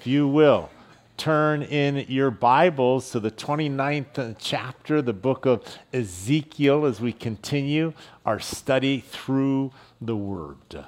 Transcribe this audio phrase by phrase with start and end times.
[0.00, 0.70] if you will,
[1.18, 7.92] turn in your Bibles to the 29th chapter, the book of Ezekiel, as we continue
[8.24, 10.86] our study through the Word.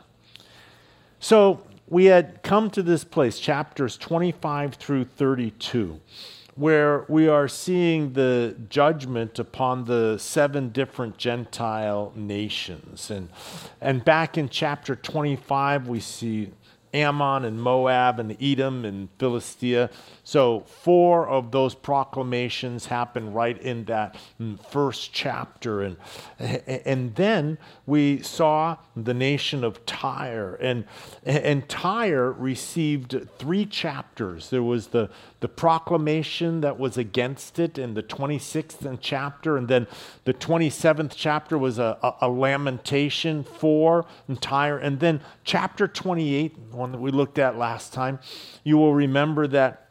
[1.21, 6.01] So, we had come to this place, chapters 25 through 32,
[6.55, 13.11] where we are seeing the judgment upon the seven different Gentile nations.
[13.11, 13.29] And,
[13.79, 16.53] and back in chapter 25, we see
[16.95, 19.91] Ammon and Moab and Edom and Philistia.
[20.25, 24.17] So, four of those proclamations happen right in that
[24.71, 25.83] first chapter.
[25.83, 25.97] And,
[26.39, 30.55] and then we saw the nation of Tyre.
[30.61, 30.85] And,
[31.25, 34.51] and Tyre received three chapters.
[34.51, 35.11] There was the,
[35.43, 39.57] the proclamation that was against it in the 26th chapter.
[39.57, 39.89] And then
[40.25, 44.07] the 27th chapter was a, a, a lamentation for
[44.41, 44.79] Tyre.
[44.79, 48.21] And then chapter 28, one that we looked at last time,
[48.63, 49.89] you will remember that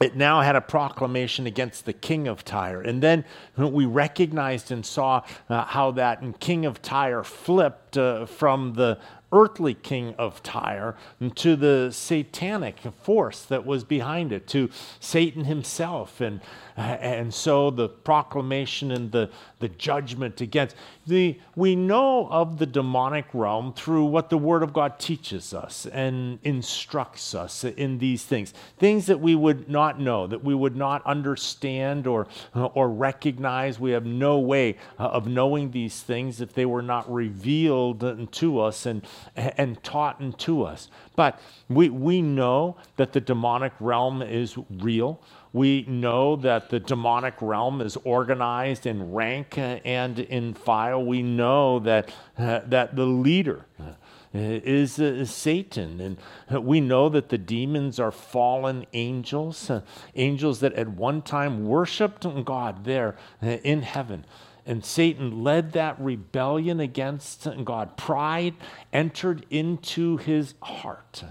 [0.00, 2.80] it now had a proclamation against the king of Tyre.
[2.80, 3.24] And then
[3.56, 8.98] we recognized and saw uh, how that king of Tyre flipped uh, from the
[9.32, 10.96] earthly king of Tyre
[11.34, 16.20] to the satanic force that was behind it, to Satan himself.
[16.20, 16.40] And,
[16.76, 20.76] Uh, and so the proclamation and the, the judgment against.
[21.06, 25.86] The we know of the demonic realm through what the word of god teaches us
[25.86, 28.54] and instructs us in these things.
[28.78, 33.78] Things that we would not know that we would not understand or or recognize.
[33.78, 38.60] We have no way uh, of knowing these things if they were not revealed to
[38.60, 40.88] us and and taught to us.
[41.16, 45.20] But we we know that the demonic realm is real
[45.52, 51.04] we know that the demonic realm is organized in rank and in file.
[51.04, 53.92] We know that, uh, that the leader uh,
[54.32, 56.00] is, uh, is, Satan.
[56.00, 59.82] And we know that the demons are fallen angels, uh,
[60.14, 64.24] angels that at one time worshiped God there uh, in heaven.
[64.64, 67.96] And Satan led that rebellion against God.
[67.96, 68.54] Pride
[68.92, 71.24] entered into his heart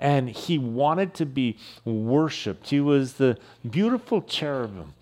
[0.00, 2.70] and he wanted to be worshiped.
[2.70, 3.38] He was the
[3.68, 4.94] beautiful cherubim.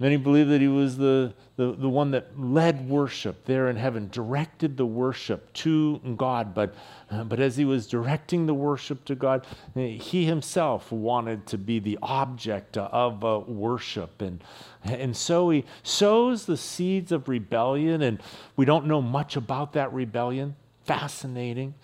[0.00, 4.08] Many believe that he was the, the, the one that led worship there in heaven,
[4.12, 6.54] directed the worship to God.
[6.54, 6.72] But,
[7.24, 9.44] but as he was directing the worship to God,
[9.74, 14.22] he himself wanted to be the object of uh, worship.
[14.22, 14.40] And,
[14.84, 18.22] and so he sows the seeds of rebellion, and
[18.54, 20.54] we don't know much about that rebellion.
[20.84, 21.74] Fascinating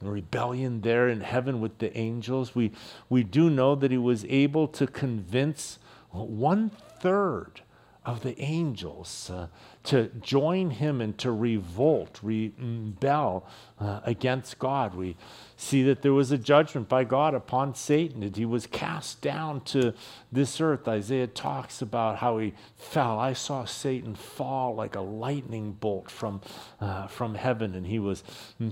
[0.00, 2.54] rebellion there in heaven with the angels.
[2.54, 2.72] We,
[3.08, 5.78] we do know that he was able to convince
[6.10, 7.62] one third
[8.04, 9.48] of the angels uh,
[9.82, 13.46] to join him and to revolt, rebel
[13.80, 14.94] uh, against God.
[14.94, 15.16] We
[15.56, 19.62] see that there was a judgment by God upon Satan, that he was cast down
[19.62, 19.94] to
[20.30, 20.86] this earth.
[20.86, 23.18] Isaiah talks about how he fell.
[23.18, 26.42] I saw Satan fall like a lightning bolt from,
[26.80, 28.22] uh, from heaven, and he was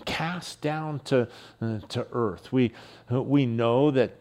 [0.04, 1.28] cast down to,
[1.60, 2.52] uh, to earth.
[2.52, 2.72] We,
[3.10, 4.18] we know that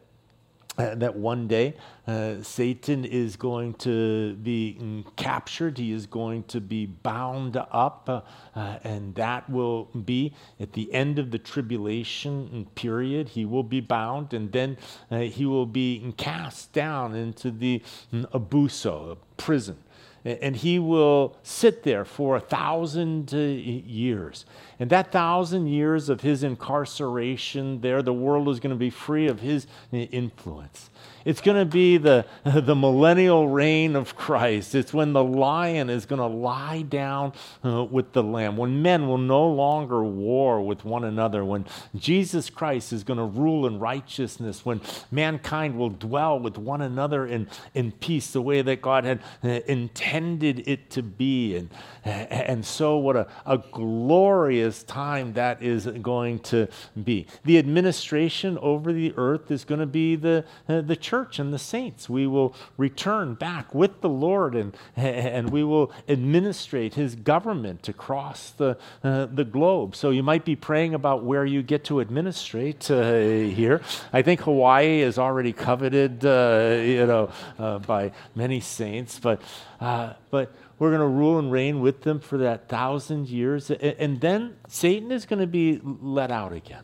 [0.77, 1.75] uh, that one day
[2.07, 8.21] uh, Satan is going to be captured, he is going to be bound up, uh,
[8.55, 13.29] uh, and that will be at the end of the tribulation period.
[13.29, 14.77] He will be bound, and then
[15.11, 17.81] uh, he will be cast down into the
[18.11, 19.77] abuso, prison
[20.25, 24.45] and he will sit there for a thousand years.
[24.79, 29.27] And that thousand years of his incarceration there, the world is going to be free
[29.27, 30.89] of his influence.
[31.25, 34.75] It's going to be the, the millennial reign of Christ.
[34.75, 37.33] It's when the lion is going to lie down
[37.63, 42.49] uh, with the lamb, when men will no longer war with one another, when Jesus
[42.49, 44.81] Christ is going to rule in righteousness, when
[45.11, 49.47] mankind will dwell with one another in, in peace, the way that God had uh,
[49.67, 51.55] intended it to be.
[51.55, 51.69] And,
[52.05, 56.67] and so, what a, a glorious time that is going to
[57.03, 57.27] be.
[57.43, 61.53] The administration over the earth is going to be the, uh, the church church and
[61.53, 62.09] the saints.
[62.09, 68.51] We will return back with the Lord and, and we will administrate his government across
[68.51, 69.95] the, uh, the globe.
[69.95, 73.81] So you might be praying about where you get to administrate uh, here.
[74.11, 79.41] I think Hawaii is already coveted, uh, you know, uh, by many saints, but,
[79.83, 83.69] uh, but we're going to rule and reign with them for that thousand years.
[83.69, 86.83] And then Satan is going to be let out again.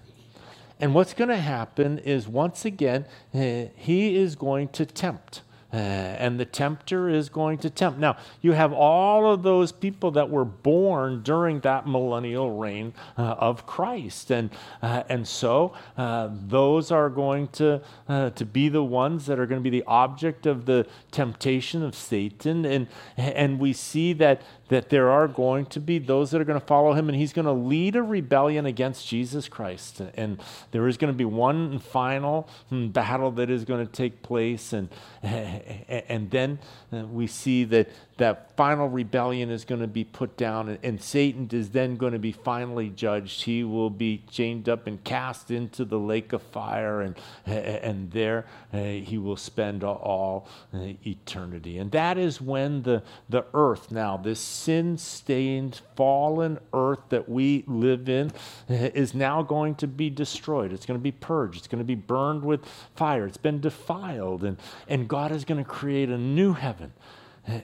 [0.82, 6.40] And what's going to happen is once again, he is going to tempt uh, and
[6.40, 8.00] the tempter is going to tempt.
[8.00, 13.36] Now, you have all of those people that were born during that millennial reign uh,
[13.38, 14.32] of Christ.
[14.32, 14.50] And,
[14.82, 19.46] uh, and so uh, those are going to, uh, to be the ones that are
[19.46, 22.66] going to be the object of the temptation of Satan.
[22.66, 22.88] And,
[23.18, 26.66] and we see that that there are going to be those that are going to
[26.66, 30.02] follow him, and he's going to lead a rebellion against Jesus Christ.
[30.16, 30.40] And
[30.72, 34.74] there is going to be one final hmm, battle that is going to take place,
[34.74, 34.90] and,
[35.22, 36.60] and then
[36.92, 37.90] we see that
[38.20, 42.12] that final rebellion is going to be put down, and, and, Satan is then going
[42.12, 43.44] to be finally judged.
[43.44, 48.46] He will be chained up and cast into the lake of fire, and, and there
[48.74, 51.78] uh, he will spend all uh, eternity.
[51.78, 57.64] And that is when the, the earth, now, this sin stained, fallen earth that we
[57.68, 58.34] live in,
[58.70, 60.74] uh, is now going to be destroyed.
[60.74, 62.66] It's going to be purged, it's going to be burned with
[62.96, 63.26] fire.
[63.26, 64.58] It's been defiled, and,
[64.90, 66.92] and God is going to create a new heaven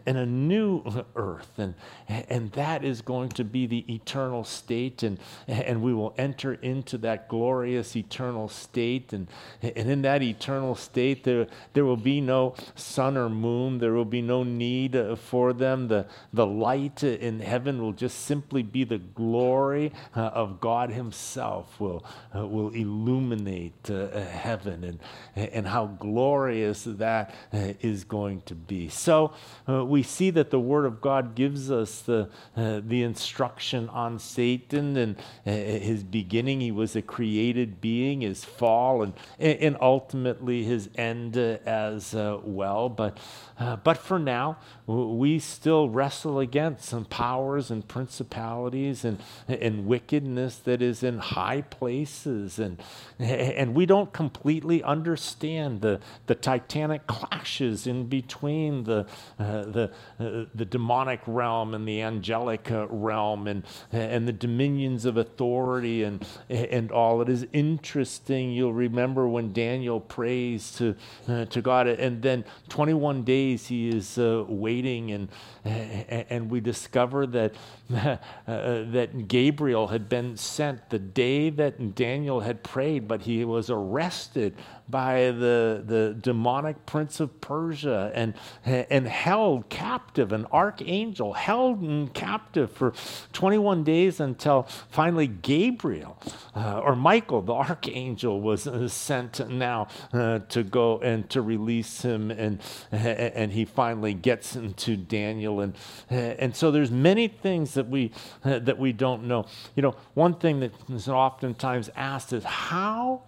[0.06, 0.84] and a new
[1.16, 1.52] earth.
[1.58, 1.76] And,
[2.08, 5.04] and that is going to be the eternal state.
[5.04, 9.14] And, and we will enter into that glorious eternal state.
[9.14, 9.28] And,
[9.62, 13.80] and in that eternal state, there, there will be no sun or moon.
[13.80, 15.88] There will be no need uh, for them.
[15.88, 21.80] The, the light in heaven will just simply be the glory uh, of God Himself
[21.80, 22.06] will,
[22.36, 25.00] uh, will illuminate heaven and,
[25.36, 27.74] and how glorious that uh,
[28.08, 28.90] going to be.
[28.90, 29.34] So,
[29.76, 34.20] uh, we see that the Word of God gives us the, uh, the instruction on
[34.20, 36.62] Satan and uh, his beginning.
[36.62, 42.40] He was a created being, his fall, and, and ultimately his end uh, as uh,
[42.44, 42.90] well.
[42.90, 43.18] But,
[43.58, 49.18] uh, but for now, we still wrestle against some powers and principalities and,
[49.48, 52.60] and wickedness that is in high places.
[52.60, 52.82] And,
[53.18, 59.08] and we don't completely understand the, the titanic clashes in between the,
[59.40, 65.06] uh, the, uh, the demonic realm and the angelic uh, realm and, and the dominions
[65.06, 67.22] of authority and, and all.
[67.22, 68.52] It is interesting.
[68.52, 70.96] You'll remember when Daniel prays to,
[71.30, 75.30] uh, to God, and then 21 days he is uh, waiting, and,
[75.64, 77.56] and we discover that,
[77.96, 83.70] uh, that Gabriel had been sent the day that Daniel had prayed, but he was
[83.70, 84.56] arrested
[84.90, 88.34] by the, the demonic prince of Persia and,
[88.64, 92.94] and held captive, an archangel held in captive for
[93.34, 96.18] 21 days until finally Gabriel
[96.56, 102.02] uh, or Michael, the archangel, was uh, sent now uh, to go and to release
[102.02, 102.32] him.
[102.32, 102.62] And,
[102.92, 105.62] and he finally gets into Daniel.
[105.62, 105.76] And,
[106.10, 108.12] and so there's many things that we,
[108.44, 109.46] uh, that we don't know.
[109.76, 113.24] You know, one thing that is oftentimes asked is how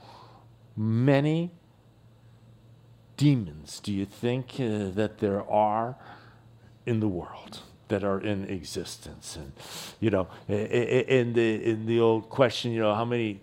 [0.77, 1.51] many
[3.17, 5.95] demons do you think uh, that there are
[6.85, 7.61] in the world?
[7.87, 9.51] that are in existence and
[9.99, 13.39] you know in the in the old question you know how many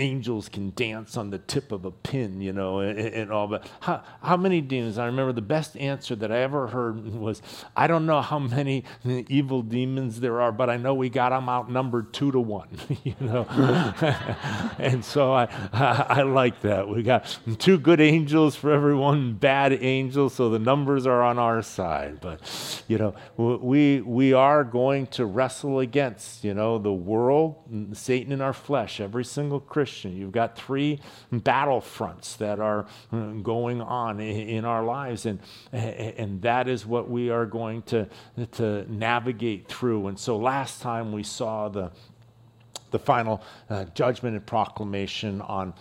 [0.00, 3.46] angels can dance on the tip of a pin, you know, and, and, all.
[3.46, 4.98] But how, how many demons?
[4.98, 7.42] I remember the best answer that I ever heard was,
[7.76, 11.48] I don't know how many evil demons there are, but I know we got them
[11.48, 12.68] outnumbered two to one,
[13.04, 13.42] you know.
[14.78, 16.88] and so I, I, I like that.
[16.88, 21.38] We got two good angels for every one bad angel, so the numbers are on
[21.38, 22.20] our side.
[22.20, 27.56] But, you know, we, we are going to wrestle against, you know, the world,
[27.92, 30.16] Satan in our flesh, every single Christian Christian.
[30.16, 31.00] You've got three
[31.32, 35.40] battlefronts that are uh, going on in our lives, and,
[35.72, 38.08] and that is what we are going to,
[38.52, 40.06] to navigate through.
[40.06, 41.90] And so last time we saw the
[42.90, 45.74] the final uh, judgment and proclamation on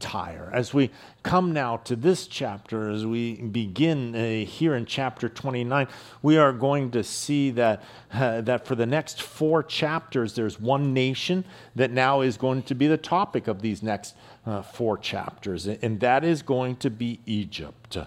[0.00, 0.50] Tyre.
[0.52, 0.90] As we
[1.22, 5.86] come now to this chapter, as we begin uh, here in chapter 29,
[6.22, 10.92] we are going to see that, uh, that for the next four chapters, there's one
[10.92, 11.44] nation
[11.76, 14.16] that now is going to be the topic of these next
[14.48, 17.98] uh, four chapters, and that is going to be Egypt.
[17.98, 18.06] Uh,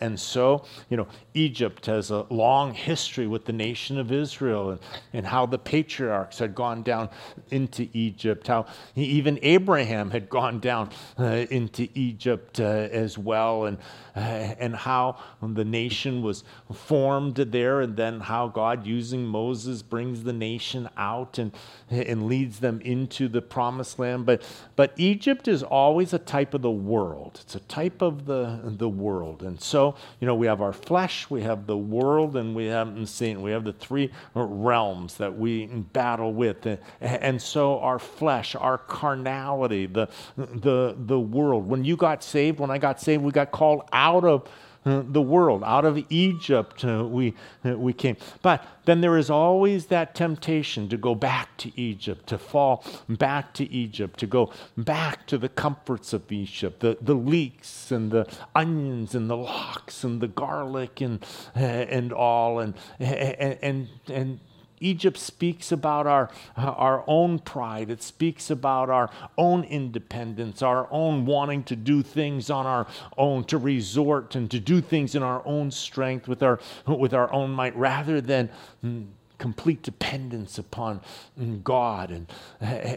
[0.00, 4.80] and so, you know, Egypt has a long history with the nation of Israel and,
[5.12, 7.10] and how the patriarchs had gone down
[7.50, 8.64] into Egypt, how
[8.94, 13.76] even Abraham had gone down uh, into Egypt uh, as well, and,
[14.16, 14.20] uh,
[14.58, 16.42] and how the nation was
[16.72, 21.52] formed there, and then how God, using Moses, brings the nation out and,
[21.90, 24.24] and leads them into the promised land.
[24.24, 24.42] But,
[24.74, 27.38] but Egypt is always a type of the world.
[27.42, 29.42] It's a type of the, the world.
[29.42, 33.08] And so, you know, we have our flesh, we have the world, and we have
[33.08, 33.42] Satan.
[33.42, 36.64] We have the three realms that we battle with.
[36.66, 41.68] And, and so our flesh, our carnality, the, the, the world.
[41.68, 44.48] When you got saved, when I got saved, we got called out of
[44.86, 45.64] the world.
[45.64, 48.16] Out of Egypt uh, we, uh, we came.
[48.40, 53.52] But then there is always that temptation to go back to Egypt, to fall back
[53.54, 58.32] to Egypt, to go back to the comforts of Egypt, the, the leeks and the
[58.54, 61.24] onions and the lox and the garlic and,
[61.54, 62.60] and all.
[62.60, 64.40] And, and, and, and
[64.80, 67.90] Egypt speaks about our, our own pride.
[67.90, 73.44] It speaks about our own independence, our own wanting to do things on our own,
[73.44, 77.50] to resort and to do things in our own strength with our, with our own
[77.50, 78.50] might, rather than
[78.84, 79.06] mm,
[79.38, 81.00] complete dependence upon
[81.38, 82.10] mm, God.
[82.10, 82.26] And,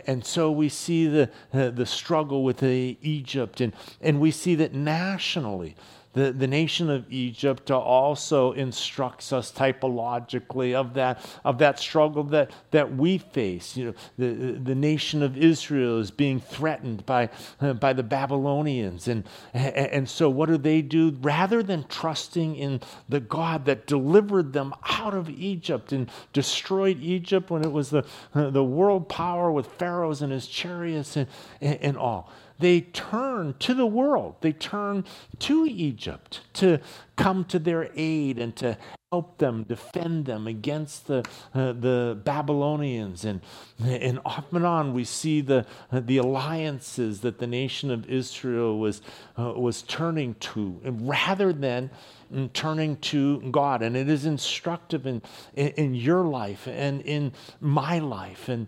[0.08, 5.76] and so we see the, the struggle with Egypt, and, and we see that nationally,
[6.14, 12.50] the, the nation of Egypt also instructs us typologically of that, of that struggle that,
[12.72, 13.78] that we face.
[13.78, 17.30] You know, the, the nation of Israel is being threatened by,
[17.62, 19.08] uh, by the Babylonians.
[19.08, 19.24] And,
[19.54, 21.16] and so, what do they do?
[21.22, 27.52] Rather than trusting in the God that delivered them out of Egypt and destroyed Egypt
[27.52, 31.28] when it was the, uh, the world power with Pharaohs and his chariots and,
[31.62, 34.36] and, and all they turn to the world.
[34.42, 35.06] They turn
[35.40, 36.80] to Egypt to
[37.16, 38.78] come to their aid and to
[39.12, 41.26] help them, defend them against the,
[41.56, 43.26] uh, the Babylonians.
[43.26, 43.42] And,
[43.80, 48.78] and off and on, we see the, uh, the alliances that the nation of Israel
[48.78, 49.02] was,
[49.38, 51.90] uh, was turning to, rather than
[52.32, 53.82] mm, turning to God.
[53.82, 55.22] And it is instructive in,
[55.56, 58.48] in, in your life and in my life.
[58.48, 58.68] And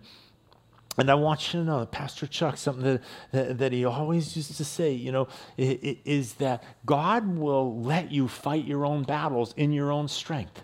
[0.98, 4.36] and I want you to know, that Pastor Chuck, something that, that, that, he always
[4.36, 9.54] used to say, you know, is that God will let you fight your own battles
[9.56, 10.62] in your own strength.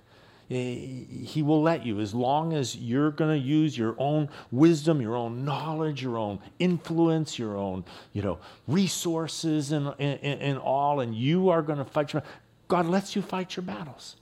[0.49, 5.15] He will let you as long as you're going to use your own wisdom, your
[5.15, 11.15] own knowledge, your own influence, your own, you know, resources and, and, and all, and
[11.15, 12.23] you are going to fight your
[12.67, 14.17] God lets you fight your battles.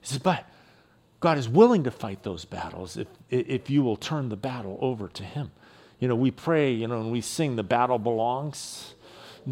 [0.00, 0.44] He says, but
[1.26, 5.08] God is willing to fight those battles if, if you will turn the battle over
[5.08, 5.50] to Him.
[5.98, 8.94] You know, we pray, you know, and we sing, the battle belongs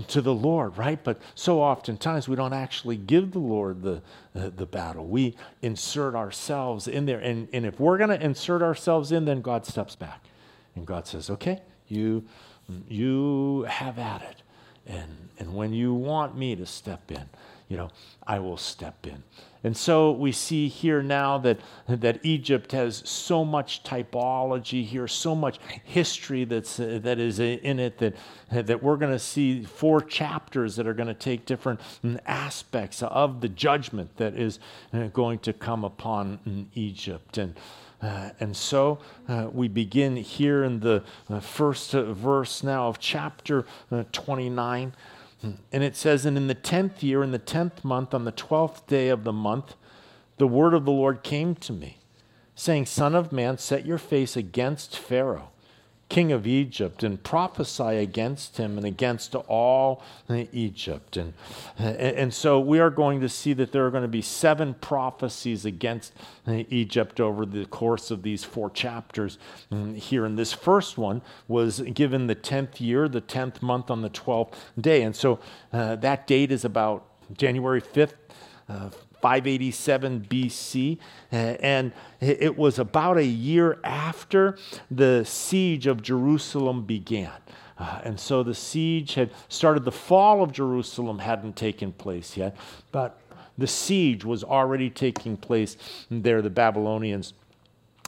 [0.07, 1.02] to the Lord, right?
[1.02, 4.02] But so oftentimes we don't actually give the Lord the,
[4.37, 5.09] uh, the battle.
[5.09, 7.19] We insert ourselves in there.
[7.19, 10.23] And, and if we're going to insert ourselves in, then God steps back.
[10.76, 12.25] And God says, okay, you,
[12.87, 14.43] you have at it.
[14.87, 17.28] And, and when you want me to step in,
[17.68, 17.90] you know,
[18.26, 19.23] I will step in.
[19.64, 25.35] And so we see here now that, that Egypt has so much typology here, so
[25.35, 28.14] much history that's, uh, that is in it that,
[28.50, 31.80] that we're going to see four chapters that are going to take different
[32.26, 34.59] aspects of the judgment that is
[34.92, 37.38] uh, going to come upon mm, Egypt.
[37.38, 37.59] And,
[38.02, 43.64] uh, and so uh, we begin here in the uh, first verse now of chapter
[43.90, 44.92] uh, 29.
[45.73, 48.87] And it says, And in the tenth year, in the tenth month, on the twelfth
[48.87, 49.75] day of the month,
[50.39, 51.99] the word of the Lord came to me,
[52.55, 55.51] saying, Son of man, set your face against Pharaoh
[56.08, 60.02] king of Egypt and prophesy against him and against all
[60.52, 61.16] Egypt.
[61.16, 61.34] And,
[61.78, 65.64] and so we are going to see that there are going to be seven prophecies
[65.64, 66.12] against
[66.46, 69.38] Egypt over the course of these four chapters
[69.94, 70.25] here.
[70.25, 74.54] And this first one was given the 10th year, the 10th month on the 12th
[74.80, 75.02] day.
[75.02, 75.40] And so
[75.73, 77.06] uh, that date is about
[77.37, 78.14] January 5th.
[78.68, 78.90] Uh,
[79.25, 80.99] 587 BC,
[81.33, 84.59] and it was about a year after
[84.90, 87.33] the siege of Jerusalem began.
[87.78, 92.54] Uh, and so the siege had started, the fall of Jerusalem hadn't taken place yet,
[92.93, 93.19] but
[93.57, 95.78] the siege was already taking place
[96.11, 96.43] there.
[96.43, 97.33] The Babylonians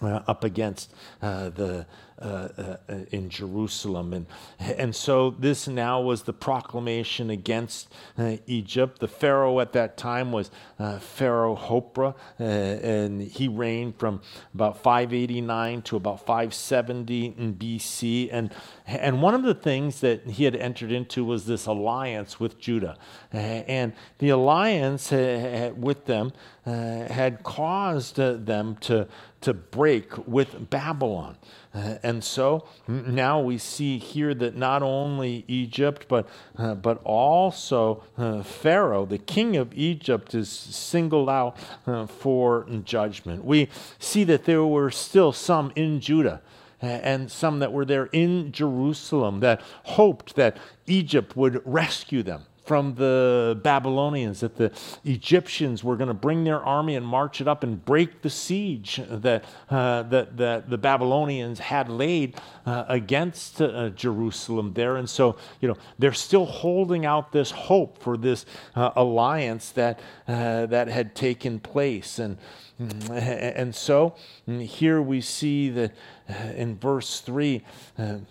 [0.02, 0.92] uh, up against
[1.22, 1.86] uh, the
[2.18, 4.14] Uh, uh, uh, in Jerusalem.
[4.14, 4.26] And,
[4.58, 9.00] and so this now was the proclamation against uh, Egypt.
[9.00, 14.22] The Pharaoh at that time was uh, Pharaoh Hophra, uh, and he reigned from
[14.54, 18.30] about 589 to about 570 in BC.
[18.32, 18.50] And,
[18.86, 22.96] and one of the things that he had entered into was this alliance with Judah.
[23.30, 26.32] and the alliance with them
[26.64, 29.06] had caused them to,
[29.42, 31.36] to break with Babylon.
[31.76, 38.02] Uh, and so now we see here that not only Egypt, but, uh, but also
[38.16, 41.56] uh, Pharaoh, the king of Egypt, is singled out
[41.86, 43.44] uh, for judgment.
[43.44, 43.68] We
[43.98, 46.40] see that there were still some in Judah
[46.80, 50.56] and some that were there in Jerusalem that hoped that
[50.86, 54.72] Egypt would rescue them from the Babylonians, that the
[55.04, 59.00] Egyptians were going to bring their army and march it up and break the siege
[59.08, 62.34] that, uh, that, that the Babylonians had laid
[62.66, 64.96] uh, against uh, Jerusalem there.
[64.96, 68.44] And so, you know, they're still holding out this hope for this
[68.74, 72.18] uh, alliance that, uh, that had taken place.
[72.18, 72.36] And,
[72.78, 75.92] and so here we see that
[76.28, 77.62] uh, in verse 3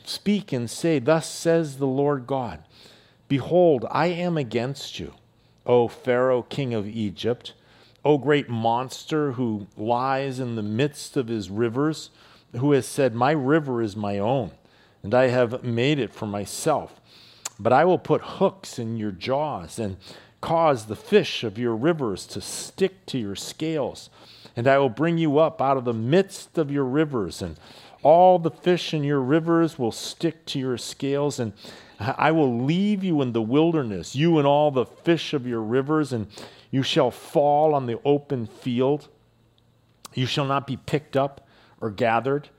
[0.04, 2.64] speak and say, Thus says the Lord God.
[3.27, 5.13] Behold, I am against you,
[5.65, 7.53] O Pharaoh, king of Egypt,
[8.03, 12.12] O great monster who lies in the midst of his rivers,
[12.55, 14.51] who has said, My river is my own,
[15.01, 17.01] and I have made it for myself.
[17.60, 19.98] But I will put hooks in your jaws and
[20.41, 24.10] cause the fish of your rivers to stick to your scales.
[24.55, 27.58] And I will bring you up out of the midst of your rivers, and
[28.03, 31.39] all the fish in your rivers will stick to your scales.
[31.39, 31.53] And
[32.00, 36.12] I will leave you in the wilderness, you and all the fish of your rivers,
[36.12, 36.28] and
[36.72, 39.08] you shall fall on the open field.
[40.14, 41.48] You shall not be picked up
[41.80, 42.50] or gathered.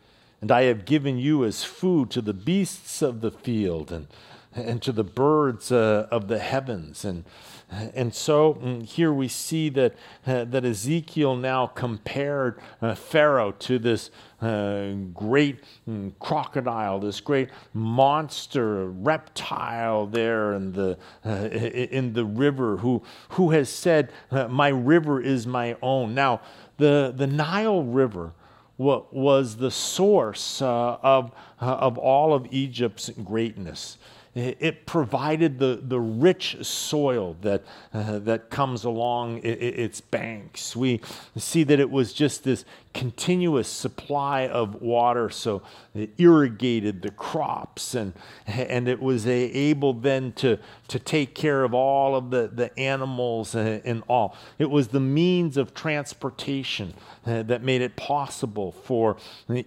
[0.40, 4.06] And I have given you as food to the beasts of the field and,
[4.54, 7.04] and to the birds uh, of the heavens.
[7.04, 7.24] And
[7.70, 9.94] and so mm, here we see that,
[10.26, 17.50] uh, that Ezekiel now compared uh, Pharaoh to this uh, great mm, crocodile, this great
[17.74, 24.68] monster, reptile there in the, uh, in the river, who, who has said, uh, My
[24.68, 26.14] river is my own.
[26.14, 26.42] Now,
[26.76, 28.32] the, the Nile River
[28.78, 33.96] was the source uh, of, of all of Egypt's greatness.
[34.36, 37.64] It provided the, the rich soil that,
[37.94, 40.76] uh, that comes along its banks.
[40.76, 41.00] We
[41.38, 42.66] see that it was just this
[42.96, 45.60] continuous supply of water, so
[45.94, 48.14] it irrigated the crops, and,
[48.46, 53.54] and it was able then to, to take care of all of the, the animals
[53.54, 54.34] and, all.
[54.58, 59.16] It was the means of transportation that made it possible for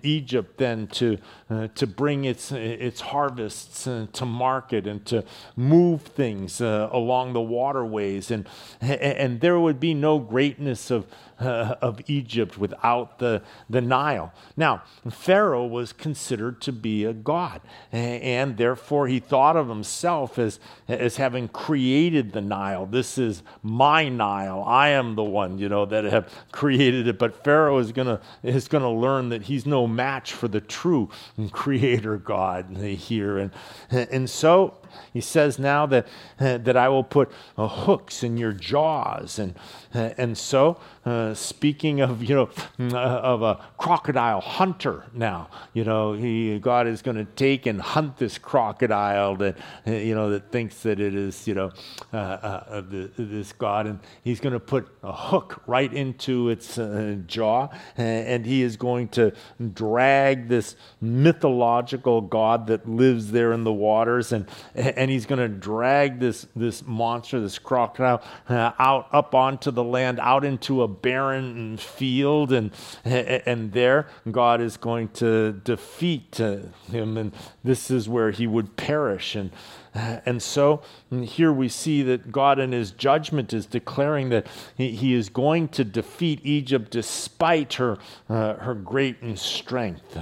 [0.01, 1.17] Egypt then to,
[1.51, 5.23] uh, to bring its, its harvests to market and to
[5.55, 8.31] move things along the waterways.
[8.31, 8.47] And,
[8.81, 11.05] and there would be no greatness of,
[11.39, 14.33] uh, of Egypt without the, the Nile.
[14.57, 20.59] Now, Pharaoh was considered to be a god, and therefore he thought of himself as,
[20.87, 22.85] as having created the Nile.
[22.85, 24.63] This is my Nile.
[24.65, 27.17] I am the one, you know, that have created it.
[27.17, 31.09] But Pharaoh is gonna is gonna learn that he's no match for the true
[31.51, 33.37] creator God here.
[33.37, 33.51] And
[33.91, 34.78] and so
[35.13, 36.07] he says now that,
[36.39, 39.39] uh, that I will put uh, hooks in your jaws.
[39.39, 39.55] And,
[39.93, 42.49] uh, and so, uh, speaking of, you know,
[42.79, 42.97] uh,
[43.29, 48.17] of a crocodile hunter now, you know, he, God is going to take and hunt
[48.17, 51.71] this crocodile that, uh, you know, that thinks that it is, you know,
[52.11, 53.87] the, this God.
[53.87, 56.79] And he's going to put a hook right into its
[57.27, 57.69] jaw.
[57.97, 59.33] And he is going to
[59.73, 64.47] drag this mythological God that lives there in the waters and,
[64.95, 69.83] and he's going to drag this, this monster, this crocodile, uh, out up onto the
[69.83, 72.53] land, out into a barren field.
[72.53, 72.71] And,
[73.03, 77.17] and there, God is going to defeat uh, him.
[77.17, 79.35] And this is where he would perish.
[79.35, 79.51] And,
[79.93, 84.91] uh, and so here we see that God in his judgment is declaring that he,
[84.91, 87.97] he is going to defeat Egypt despite her,
[88.29, 90.17] uh, her great strength.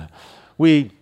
[0.57, 0.96] We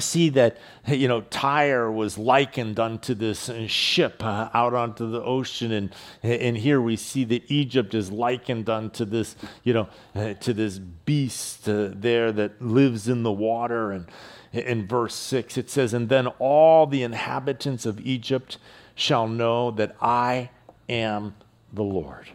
[0.00, 5.72] see that you know Tyre was likened unto this ship uh, out onto the ocean,
[5.72, 10.54] and and here we see that Egypt is likened unto this you know uh, to
[10.54, 14.06] this beast uh, there that lives in the water, and
[14.52, 18.58] in verse six it says, and then all the inhabitants of Egypt
[18.94, 20.50] shall know that I
[20.88, 21.34] am
[21.72, 22.28] the Lord.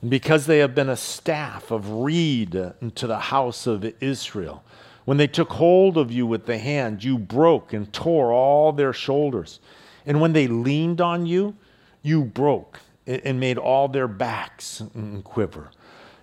[0.00, 4.62] And because they have been a staff of reed to the house of Israel,
[5.06, 8.92] when they took hold of you with the hand, you broke and tore all their
[8.92, 9.60] shoulders.
[10.04, 11.56] And when they leaned on you,
[12.02, 15.70] you broke and made all their backs mm, mm, quiver.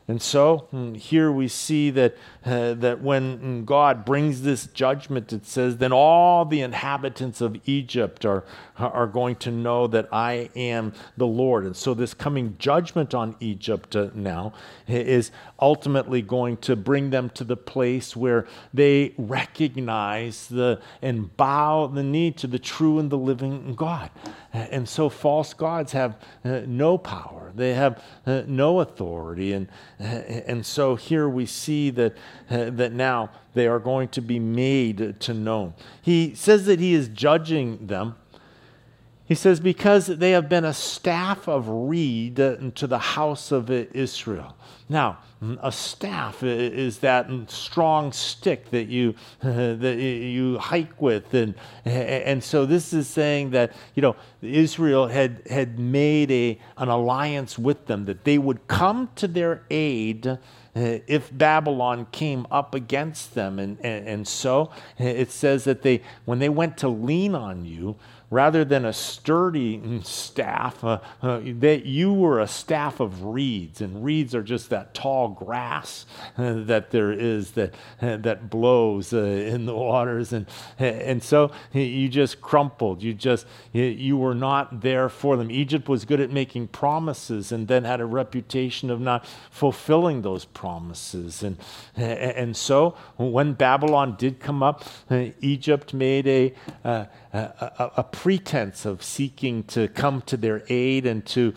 [0.08, 5.32] And so mm, here we see that, uh, that when mm, God brings this judgment,
[5.32, 8.44] it says, then all the inhabitants of Egypt are,
[8.78, 11.64] are going to know that I am the Lord.
[11.64, 14.54] And so this coming judgment on Egypt uh, now
[14.88, 21.88] is ultimately going to bring them to the place where they recognize the, and bow
[21.88, 24.10] the knee to the true and the living God.
[24.52, 29.54] And so false gods have uh, no power, they have uh, no authority.
[29.54, 29.70] And,
[30.48, 32.18] and so here we see that,
[32.50, 35.74] uh, that now they are going to be made to know.
[36.02, 38.16] He says that he is judging them
[39.26, 44.56] He says, Because they have been a staff of reed to the house of Israel.
[44.90, 45.20] Now,
[45.62, 51.56] a staff is that strong stick that you that you hike with, and
[51.86, 57.58] and so this is saying that you know Israel had had made a an alliance
[57.58, 60.38] with them that they would come to their aid
[60.76, 63.60] uh, if Babylon came up against them.
[63.60, 67.96] And, and, so uh, it says that they, when they went to lean on you,
[68.34, 74.04] rather than a sturdy staff, uh, uh, that you were a staff of reeds, and
[74.04, 79.20] reeds are just that tall grass uh, that there is that uh, that blows uh,
[79.20, 80.48] in the waters, and
[80.80, 83.04] and so you just crumpled.
[83.04, 85.52] You just you were not there for them.
[85.52, 90.46] Egypt was good at making promises, and then had a reputation of not fulfilling those
[90.46, 91.58] promises, and
[91.96, 96.54] and so when Babylon did come up, uh, Egypt made a
[97.34, 101.54] a, a, pretense of seeking to come to their aid and to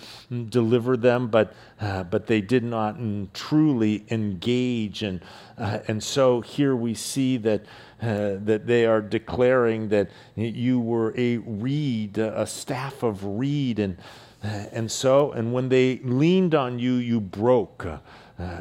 [0.49, 2.97] deliver them, but, uh, but they did not
[3.35, 5.03] truly engage.
[5.03, 5.21] And,
[5.59, 7.67] uh, and so here we see that,
[8.01, 13.79] uh, that they are declaring that you were a reed, a staff of reed.
[13.79, 13.99] And,
[14.43, 17.85] uh, and so, and when they leaned on you, you broke.
[17.85, 18.01] Uh,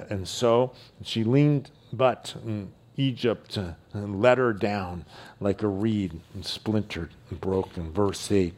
[0.10, 5.06] and so she leaned, but mm, Egypt uh, let her down
[5.40, 7.92] like a reed and splintered and broken.
[7.92, 8.58] Verse 8.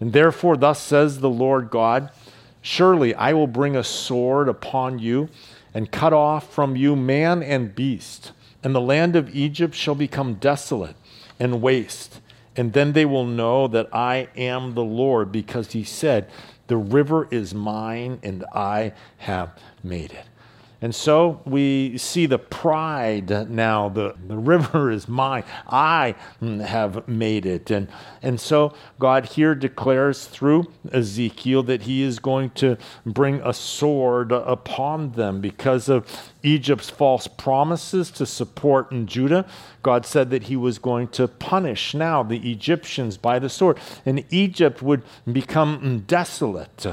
[0.00, 2.10] And therefore, thus says the Lord God
[2.60, 5.28] Surely I will bring a sword upon you
[5.72, 10.34] and cut off from you man and beast, and the land of Egypt shall become
[10.34, 10.96] desolate
[11.38, 12.20] and waste.
[12.56, 16.28] And then they will know that I am the Lord, because he said,
[16.66, 20.26] The river is mine, and I have made it.
[20.80, 23.88] And so we see the pride now.
[23.88, 25.42] The, the river is mine.
[25.66, 27.70] I have made it.
[27.70, 27.88] And,
[28.22, 34.30] and so God here declares through Ezekiel that he is going to bring a sword
[34.30, 39.46] upon them because of Egypt's false promises to support in Judah.
[39.82, 43.78] God said that he was going to punish now the Egyptians by the sword.
[44.06, 46.86] And Egypt would become desolate.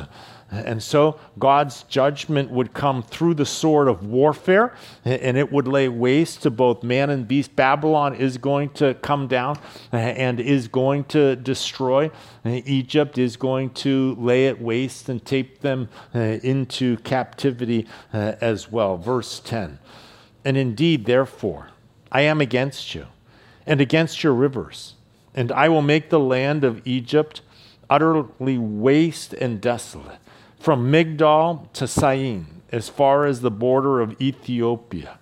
[0.51, 5.89] And so God's judgment would come through the sword of warfare, and it would lay
[5.89, 7.55] waste to both man and beast.
[7.55, 9.57] Babylon is going to come down
[9.91, 12.11] and is going to destroy.
[12.45, 18.71] Egypt is going to lay it waste and take them uh, into captivity uh, as
[18.71, 18.97] well.
[18.97, 19.79] Verse 10
[20.43, 21.69] And indeed, therefore,
[22.11, 23.07] I am against you
[23.65, 24.93] and against your rivers,
[25.33, 27.41] and I will make the land of Egypt
[27.89, 30.19] utterly waste and desolate
[30.59, 35.19] from Migdol to Syene, as far as the border of Ethiopia.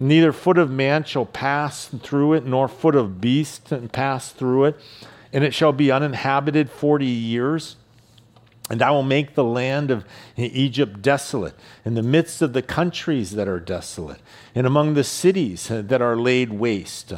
[0.00, 4.80] Neither foot of man shall pass through it, nor foot of beast pass through it,
[5.32, 7.76] and it shall be uninhabited forty years.
[8.70, 10.04] And I will make the land of
[10.36, 11.54] Egypt desolate,
[11.84, 14.20] in the midst of the countries that are desolate,
[14.54, 17.12] and among the cities that are laid waste.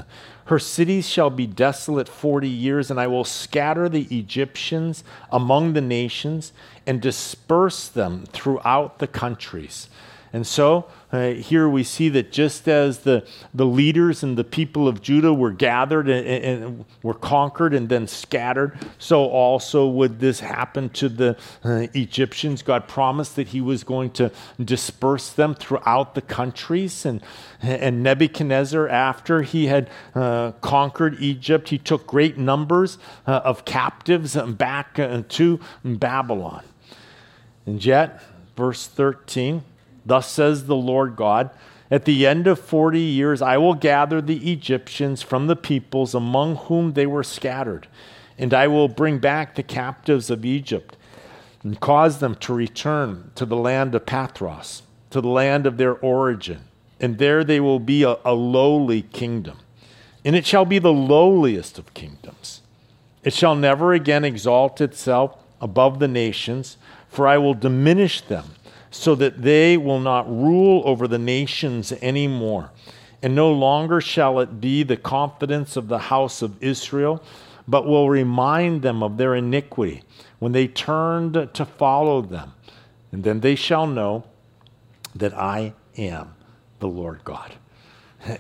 [0.47, 5.03] Her cities shall be desolate forty years, and I will scatter the Egyptians
[5.33, 6.53] among the nations
[6.87, 9.89] and disperse them throughout the countries.
[10.35, 14.88] And so uh, here we see that just as the, the leaders and the people
[14.88, 20.40] of Judah were gathered and, and, were conquered and then scattered, so also would this
[20.40, 22.62] happen to the uh, Egyptians.
[22.62, 27.07] God promised that He was going to disperse them throughout the countries.
[27.07, 27.23] And,
[27.62, 34.35] and Nebuchadnezzar, after he had uh, conquered Egypt, he took great numbers uh, of captives
[34.35, 36.64] back uh, to Babylon.
[37.66, 38.20] And yet,
[38.57, 39.62] verse 13,
[40.07, 41.51] Thus says the Lord God
[41.90, 46.57] At the end of forty years, I will gather the Egyptians from the peoples among
[46.57, 47.87] whom they were scattered,
[48.38, 50.97] and I will bring back the captives of Egypt
[51.62, 55.95] and cause them to return to the land of Pathros, to the land of their
[55.95, 56.61] origin.
[57.01, 59.59] And there they will be a, a lowly kingdom.
[60.25, 62.62] And it shall be the lowliest of kingdoms.
[63.23, 66.77] It shall never again exalt itself above the nations,
[67.09, 68.51] for I will diminish them
[68.95, 72.71] so that they will not rule over the nations anymore.
[73.25, 77.21] And no longer shall it be the confidence of the house of Israel,
[77.67, 80.05] but will remind them of their iniquity
[80.39, 82.53] when they turned to follow them.
[83.11, 84.27] And then they shall know
[85.17, 86.37] that I am
[86.79, 87.53] the Lord God.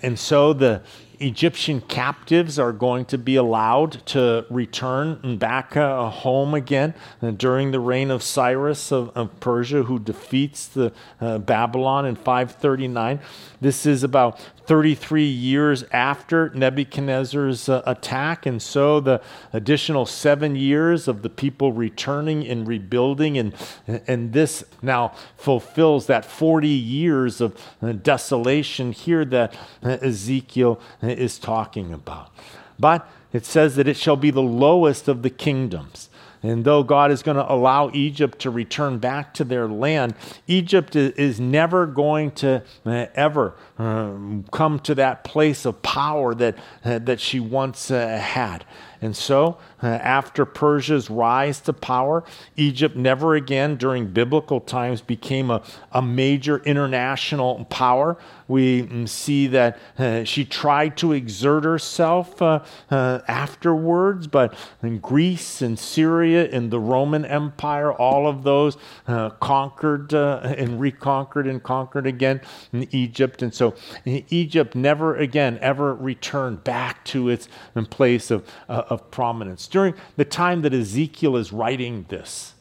[0.02, 0.82] And so the,
[1.20, 7.30] Egyptian captives are going to be allowed to return and back uh, home again uh,
[7.30, 13.20] during the reign of Cyrus of, of Persia, who defeats the uh, Babylon in 539.
[13.64, 18.44] This is about 33 years after Nebuchadnezzar's uh, attack.
[18.44, 19.22] And so the
[19.54, 23.54] additional seven years of the people returning and rebuilding, and,
[23.86, 31.38] and this now fulfills that 40 years of uh, desolation here that uh, Ezekiel is
[31.38, 32.30] talking about.
[32.78, 36.10] But it says that it shall be the lowest of the kingdoms.
[36.44, 40.14] And though God is going to allow Egypt to return back to their land,
[40.46, 46.58] Egypt is never going to uh, ever um, come to that place of power that,
[46.84, 48.66] uh, that she once uh, had.
[49.04, 52.24] And so, uh, after Persia's rise to power,
[52.56, 55.62] Egypt never again during biblical times became a,
[55.92, 58.16] a major international power.
[58.48, 65.00] We mm, see that uh, she tried to exert herself uh, uh, afterwards, but in
[65.00, 71.46] Greece and Syria and the Roman Empire, all of those uh, conquered uh, and reconquered
[71.46, 72.40] and conquered again
[72.72, 73.42] in Egypt.
[73.42, 73.74] And so
[74.06, 77.48] Egypt never again ever returned back to its
[77.90, 78.50] place of,
[78.94, 79.68] of prominence.
[79.68, 82.54] During the time that Ezekiel is writing this,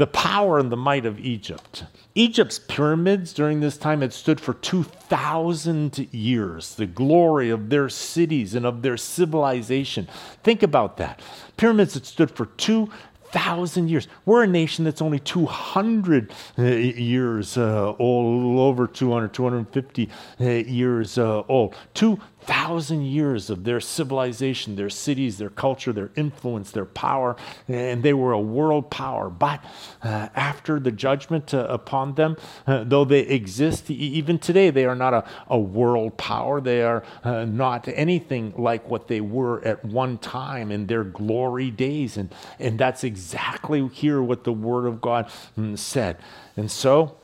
[0.00, 1.84] the power and the might of Egypt.
[2.14, 8.54] Egypt's pyramids during this time had stood for 2,000 years, the glory of their cities
[8.54, 10.08] and of their civilization.
[10.42, 11.20] Think about that.
[11.58, 14.08] Pyramids that stood for 2,000 years.
[14.24, 20.08] We're a nation that's only 200 uh, years uh, old, over 200, 250
[20.40, 21.74] uh, years uh, old.
[21.92, 27.36] Two thousand years of their civilization, their cities, their culture, their influence, their power,
[27.68, 29.28] and they were a world power.
[29.30, 29.64] But
[30.02, 34.94] uh, after the judgment uh, upon them, uh, though they exist, even today, they are
[34.94, 36.60] not a, a world power.
[36.60, 41.70] They are uh, not anything like what they were at one time in their glory
[41.70, 42.16] days.
[42.16, 46.16] And, and that's exactly here what the Word of God mm, said.
[46.56, 47.16] And so,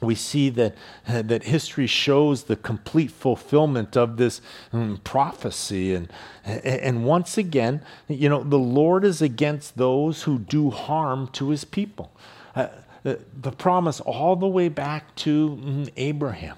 [0.00, 0.74] we see that,
[1.08, 4.40] uh, that history shows the complete fulfillment of this
[4.72, 5.94] um, prophecy.
[5.94, 6.12] And,
[6.44, 11.64] and once again, you know, the Lord is against those who do harm to his
[11.64, 12.10] people.
[12.54, 12.68] Uh,
[13.04, 16.56] the, the promise all the way back to mm, Abraham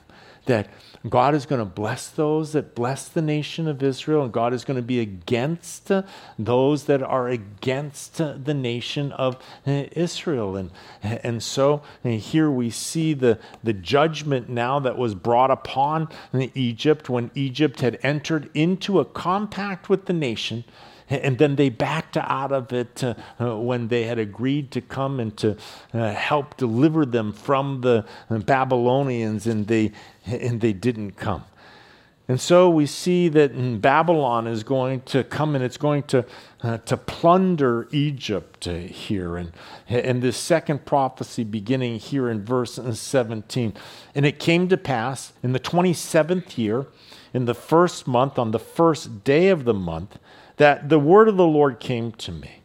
[0.49, 0.69] that
[1.09, 4.65] God is going to bless those that bless the nation of Israel, and God is
[4.65, 5.93] going to be against
[6.39, 10.57] those that are against the nation of uh, Israel.
[10.57, 10.71] And,
[11.03, 16.09] and so and here we see the, the judgment now that was brought upon
[16.55, 20.65] Egypt when Egypt had entered into a compact with the nation
[21.11, 25.21] and then they backed out of it uh, uh, when they had agreed to come
[25.21, 25.57] and to
[25.95, 29.93] uh, help deliver them from the Babylonians, and they,
[30.27, 31.45] and they didn't come.
[32.31, 36.27] And so we see that Babylon is going to come and it's going to,
[36.63, 39.39] uh, to plunder Egypt uh, here.
[39.39, 39.53] And,
[39.89, 43.73] and this second prophecy beginning here in verse 17.
[44.15, 46.87] And it came to pass in the 27th year,
[47.33, 50.19] in the first month, on the first day of the month,
[50.59, 52.63] that the word of the Lord came to me,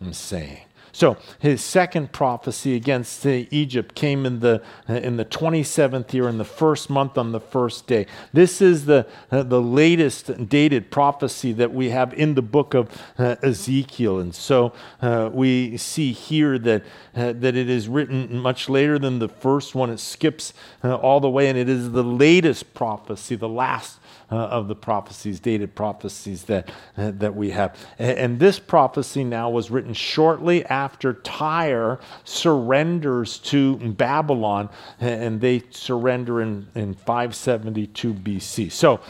[0.00, 0.60] I'm saying.
[0.96, 6.44] So his second prophecy against Egypt came in the in the 27th year in the
[6.44, 8.06] first month on the first day.
[8.32, 13.36] This is the the latest dated prophecy that we have in the book of uh,
[13.42, 16.82] Ezekiel, and so uh, we see here that
[17.14, 19.90] uh, that it is written much later than the first one.
[19.90, 23.98] It skips uh, all the way, and it is the latest prophecy, the last
[24.30, 27.76] uh, of the prophecies, dated prophecies that, uh, that we have.
[27.98, 35.62] And, and, this prophecy now was written shortly after Tyre surrenders to Babylon, and they
[35.70, 38.72] surrender in, in 572 BC.
[38.72, 39.00] So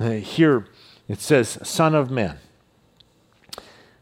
[0.00, 0.66] uh, here
[1.08, 2.38] it says, Son of man.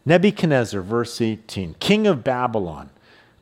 [0.06, 2.90] Nebuchadnezzar, verse 18, king of Babylon,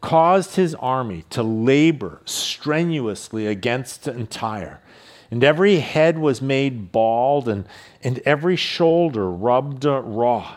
[0.00, 4.80] caused his army to labor strenuously against Tyre
[5.30, 7.66] and every head was made bald, and,
[8.02, 10.56] and every shoulder rubbed raw.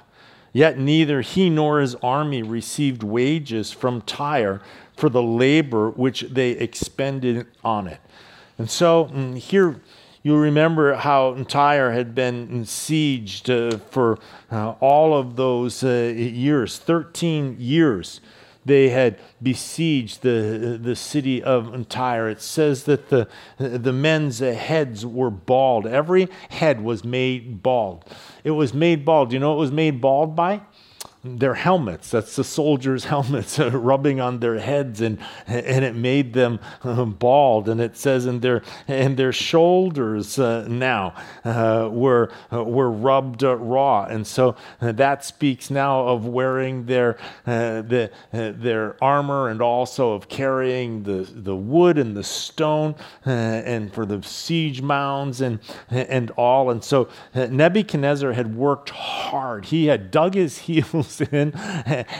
[0.53, 4.61] Yet neither he nor his army received wages from Tyre
[4.95, 7.99] for the labor which they expended on it.
[8.57, 9.81] And so mm, here
[10.23, 14.17] you remember how Tyre had been sieged uh, for
[14.51, 18.19] uh, all of those uh, years 13 years
[18.67, 22.29] they had besieged the, the city of Tyre.
[22.29, 23.27] It says that the,
[23.57, 25.87] the men's heads were bald.
[25.87, 28.05] Every head was made bald.
[28.43, 29.33] It was made bald.
[29.33, 30.61] You know it was made bald by?
[31.35, 32.11] Their helmets.
[32.11, 37.69] That's the soldiers' helmets rubbing on their heads, and and it made them uh, bald.
[37.69, 41.13] And it says in their and their shoulders uh, now
[41.43, 47.17] uh, were uh, were rubbed uh, raw, and so that speaks now of wearing their
[47.45, 54.05] the their armor and also of carrying the the wood and the stone and for
[54.05, 55.59] the siege mounds and
[55.89, 56.69] and all.
[56.69, 59.65] And so Nebuchadnezzar had worked hard.
[59.65, 61.53] He had dug his heels in.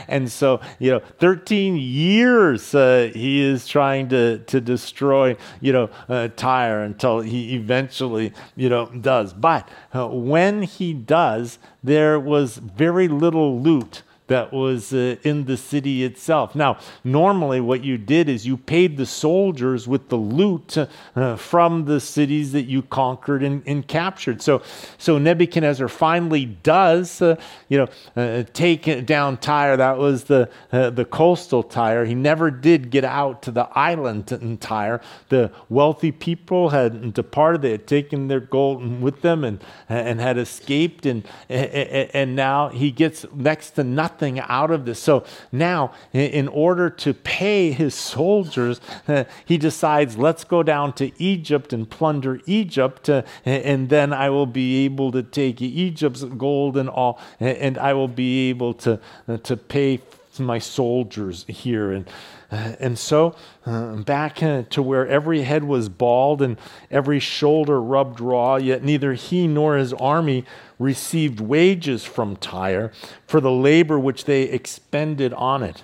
[0.07, 5.89] And so, you know, 13 years uh, he is trying to, to destroy, you know,
[6.09, 9.33] uh, Tyre until he eventually, you know, does.
[9.33, 15.57] But uh, when he does, there was very little loot that was uh, in the
[15.57, 16.53] city itself.
[16.53, 20.77] Now, normally what you did is you paid the soldiers with the loot
[21.15, 24.41] uh, from the cities that you conquered and, and, captured.
[24.41, 24.61] So,
[24.97, 27.37] so Nebuchadnezzar finally does, uh,
[27.69, 27.87] you know,
[28.21, 29.77] uh, take down Tyre.
[29.77, 32.03] That was the uh, the coastal Tyre.
[32.03, 34.99] He never did get out to the island in Tyre.
[35.29, 37.61] The wealthy people had departed.
[37.61, 41.05] They had taken their gold with them and and had escaped.
[41.05, 44.99] And and, and now he gets next to nothing nothing out of this.
[44.99, 48.81] So now, in order to pay his soldiers,
[49.45, 54.47] he decides, let's go down to Egypt and plunder Egypt, uh, and then I will
[54.47, 59.37] be able to take Egypt's gold and all, and I will be able to, uh,
[59.37, 59.99] to pay
[60.39, 61.91] my soldiers here.
[61.91, 62.07] And
[62.49, 64.35] uh, and so, back
[64.69, 66.57] to where every head was bald and
[66.89, 70.45] every shoulder rubbed raw, yet neither he nor his army
[70.79, 72.91] received wages from Tyre
[73.25, 75.83] for the labor which they expended on it.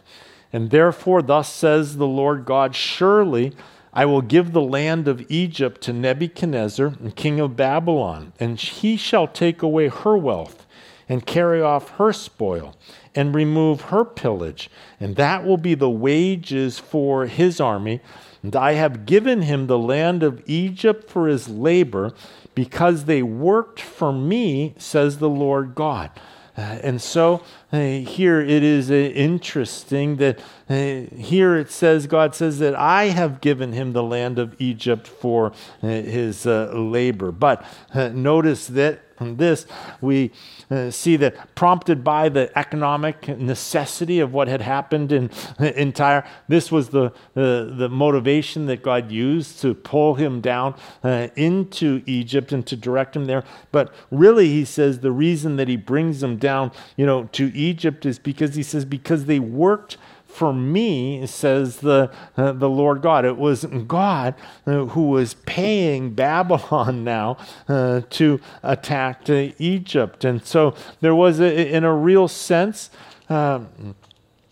[0.51, 3.53] And therefore, thus says the Lord God Surely
[3.93, 9.27] I will give the land of Egypt to Nebuchadnezzar, king of Babylon, and he shall
[9.27, 10.65] take away her wealth
[11.07, 12.75] and carry off her spoil
[13.13, 18.01] and remove her pillage, and that will be the wages for his army.
[18.41, 22.13] And I have given him the land of Egypt for his labor,
[22.55, 26.11] because they worked for me, says the Lord God.
[26.55, 30.39] Uh, and so uh, here it is uh, interesting that
[30.69, 35.07] uh, here it says, God says that I have given him the land of Egypt
[35.07, 37.31] for uh, his uh, labor.
[37.31, 37.65] But
[38.13, 39.65] notice that this,
[40.01, 40.31] we
[40.69, 46.25] uh, see that prompted by the economic necessity of what had happened in, in Tyre,
[46.47, 52.01] this was the, uh, the motivation that God used to pull him down uh, into
[52.05, 53.43] Egypt and to direct him there.
[53.71, 58.05] But really, he says the reason that he brings them down, you know, to Egypt
[58.05, 59.97] is because he says, because they worked
[60.33, 63.25] for me, says the, uh, the Lord God.
[63.25, 70.25] It was God uh, who was paying Babylon now uh, to attack Egypt.
[70.25, 72.89] And so there was, a, in a real sense,
[73.29, 73.95] um,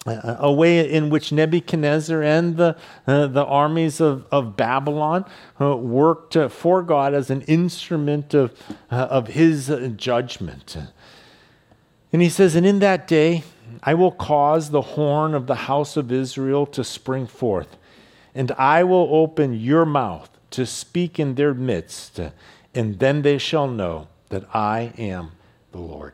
[0.05, 5.25] a way in which Nebuchadnezzar and the, uh, the armies of, of Babylon
[5.59, 8.51] uh, worked uh, for God as an instrument of,
[8.89, 10.75] of his judgment.
[12.13, 13.43] And he says, And in that day,
[13.83, 17.77] I will cause the horn of the house of Israel to spring forth,
[18.35, 22.19] and I will open your mouth to speak in their midst,
[22.75, 25.31] and then they shall know that I am
[25.71, 26.13] the Lord.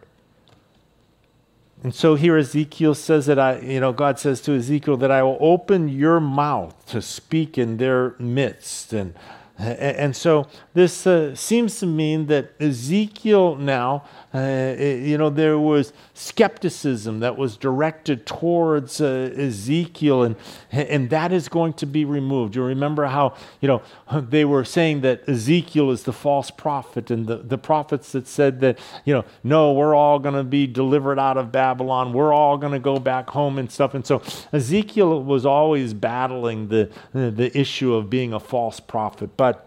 [1.84, 5.22] And so here Ezekiel says that I, you know, God says to Ezekiel that I
[5.22, 8.94] will open your mouth to speak in their midst.
[8.94, 9.14] And,
[9.60, 15.94] and so this uh, seems to mean that Ezekiel now uh, you know, there was
[16.14, 20.36] skepticism that was directed towards uh, Ezekiel, and,
[20.72, 22.56] and that is going to be removed.
[22.56, 23.82] You remember how, you know,
[24.30, 28.60] they were saying that Ezekiel is the false prophet, and the, the prophets that said
[28.60, 32.58] that, you know, no, we're all going to be delivered out of Babylon, we're all
[32.58, 33.94] going to go back home and stuff.
[33.94, 39.38] And so Ezekiel was always battling the, the issue of being a false prophet.
[39.38, 39.67] But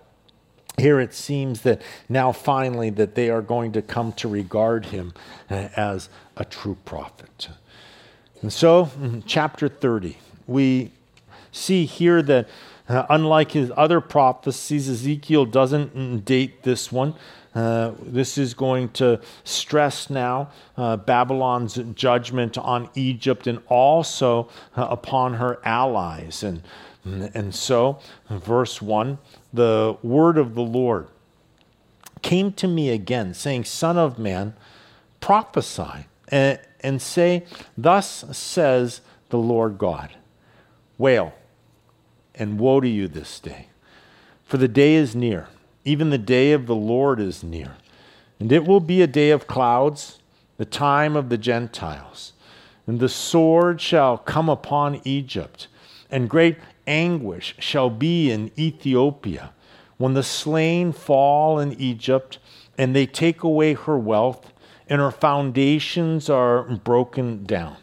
[0.81, 5.15] here it seems that now finally that they are going to come to regard him
[5.51, 7.49] uh, as a true prophet.
[8.43, 10.17] And so, in chapter 30,
[10.47, 10.91] we
[11.53, 12.49] see here that
[12.89, 17.15] uh, unlike his other prophecies, Ezekiel doesn't date this one.
[17.55, 24.87] Uh, this is going to stress now uh, Babylon's judgment on Egypt and also uh,
[24.91, 26.43] upon her allies.
[26.43, 26.63] And,
[27.05, 29.19] and so, verse 1
[29.53, 31.09] the word of the Lord
[32.23, 34.55] came to me again, saying, Son of man,
[35.21, 37.45] prophesy and, and say,
[37.77, 40.15] Thus says the Lord God
[40.99, 41.35] Wail
[42.35, 43.69] and woe to you this day,
[44.45, 45.49] for the day is near,
[45.85, 47.77] even the day of the Lord is near.
[48.39, 50.19] And it will be a day of clouds,
[50.57, 52.33] the time of the Gentiles
[52.87, 55.69] And the sword shall come upon Egypt,
[56.11, 56.57] and great
[56.91, 59.53] anguish shall be in Ethiopia,
[59.97, 62.39] when the slain fall in Egypt,
[62.77, 64.53] and they take away her wealth,
[64.89, 67.77] and her foundations are broken down.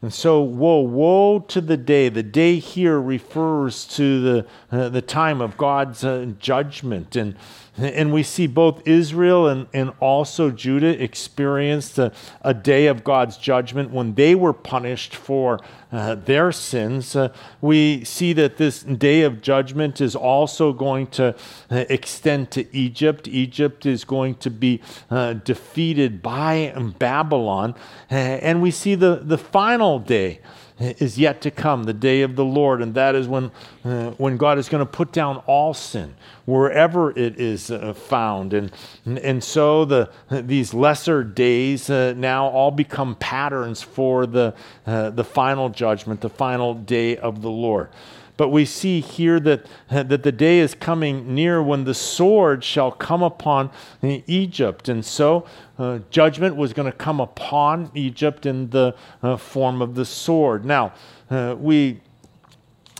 [0.00, 2.08] And so, woe, woe to the day.
[2.08, 7.14] The day here refers to the, uh, the time of God's uh, judgment.
[7.14, 7.36] And
[7.76, 12.12] and we see both Israel and, and also Judah experienced a,
[12.42, 15.58] a day of God's judgment when they were punished for
[15.90, 17.16] uh, their sins.
[17.16, 21.34] Uh, we see that this day of judgment is also going to
[21.70, 23.26] uh, extend to Egypt.
[23.28, 27.74] Egypt is going to be uh, defeated by Babylon.
[28.10, 30.40] Uh, and we see the, the final day
[30.82, 33.50] is yet to come, the day of the Lord, and that is when,
[33.84, 36.14] uh, when God is going to put down all sin
[36.44, 38.52] wherever it is uh, found.
[38.52, 38.72] And,
[39.04, 44.54] and so the, these lesser days uh, now all become patterns for the,
[44.86, 47.90] uh, the final judgment, the final day of the Lord.
[48.42, 52.90] But we see here that, that the day is coming near when the sword shall
[52.90, 53.70] come upon
[54.02, 54.88] Egypt.
[54.88, 55.46] And so
[55.78, 60.64] uh, judgment was going to come upon Egypt in the uh, form of the sword.
[60.64, 60.92] Now,
[61.30, 62.00] uh, we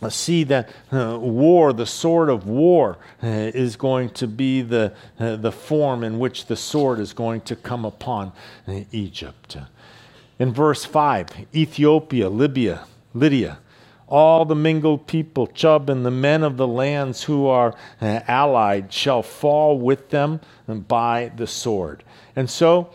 [0.08, 5.34] see that uh, war, the sword of war, uh, is going to be the, uh,
[5.34, 8.30] the form in which the sword is going to come upon
[8.92, 9.56] Egypt.
[10.38, 13.58] In verse 5, Ethiopia, Libya, Lydia,
[14.12, 18.92] all the mingled people, Chub, and the men of the lands who are uh, allied
[18.92, 20.38] shall fall with them
[20.68, 22.04] by the sword.
[22.36, 22.90] And so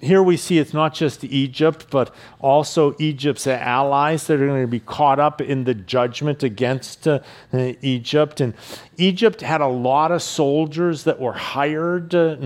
[0.00, 4.68] here we see it's not just Egypt, but also Egypt's allies that are going to
[4.68, 7.18] be caught up in the judgment against uh,
[7.52, 8.40] Egypt.
[8.40, 8.54] And
[8.98, 12.36] Egypt had a lot of soldiers that were hired uh,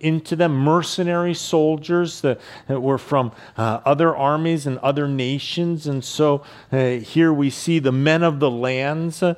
[0.00, 5.86] into them, mercenary soldiers that, that were from uh, other armies and other nations.
[5.86, 6.42] And so
[6.72, 9.34] uh, here we see the men of the lands, uh,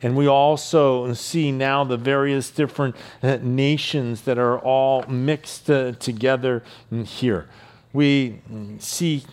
[0.00, 5.92] and we also see now the various different uh, nations that are all mixed uh,
[5.92, 6.62] together
[7.04, 7.48] here.
[7.92, 8.40] We
[8.78, 9.24] see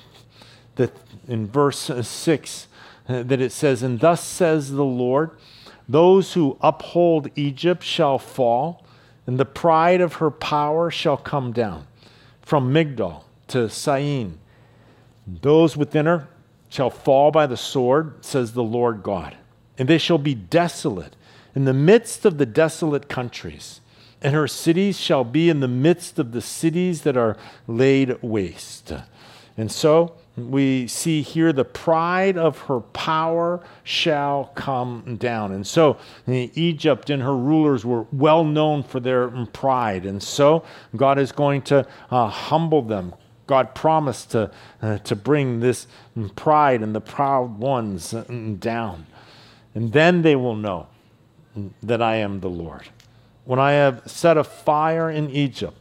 [0.76, 0.96] that
[1.28, 2.68] in verse 6
[3.08, 5.32] uh, that it says, And thus says the Lord,
[5.88, 8.86] those who uphold Egypt shall fall
[9.28, 11.88] and the pride of her power shall come down
[12.42, 14.40] from Migdol to Syene.
[15.28, 16.28] Those within her
[16.70, 19.36] shall fall by the sword, says the Lord God,
[19.78, 21.16] and they shall be desolate
[21.54, 23.82] in the midst of the desolate countries,
[24.22, 28.94] and her cities shall be in the midst of the cities that are laid waste.
[29.58, 35.52] And so, we see here the pride of her power shall come down.
[35.52, 40.06] And so Egypt and her rulers were well known for their pride.
[40.06, 40.64] And so
[40.96, 43.14] God is going to uh, humble them.
[43.46, 44.52] God promised to,
[44.82, 45.88] uh, to bring this
[46.38, 48.24] pride and the proud ones uh,
[48.60, 49.08] down.
[49.76, 50.88] And then they will know
[51.84, 52.88] that I am the Lord.
[53.44, 55.78] When I have set a fire in Egypt,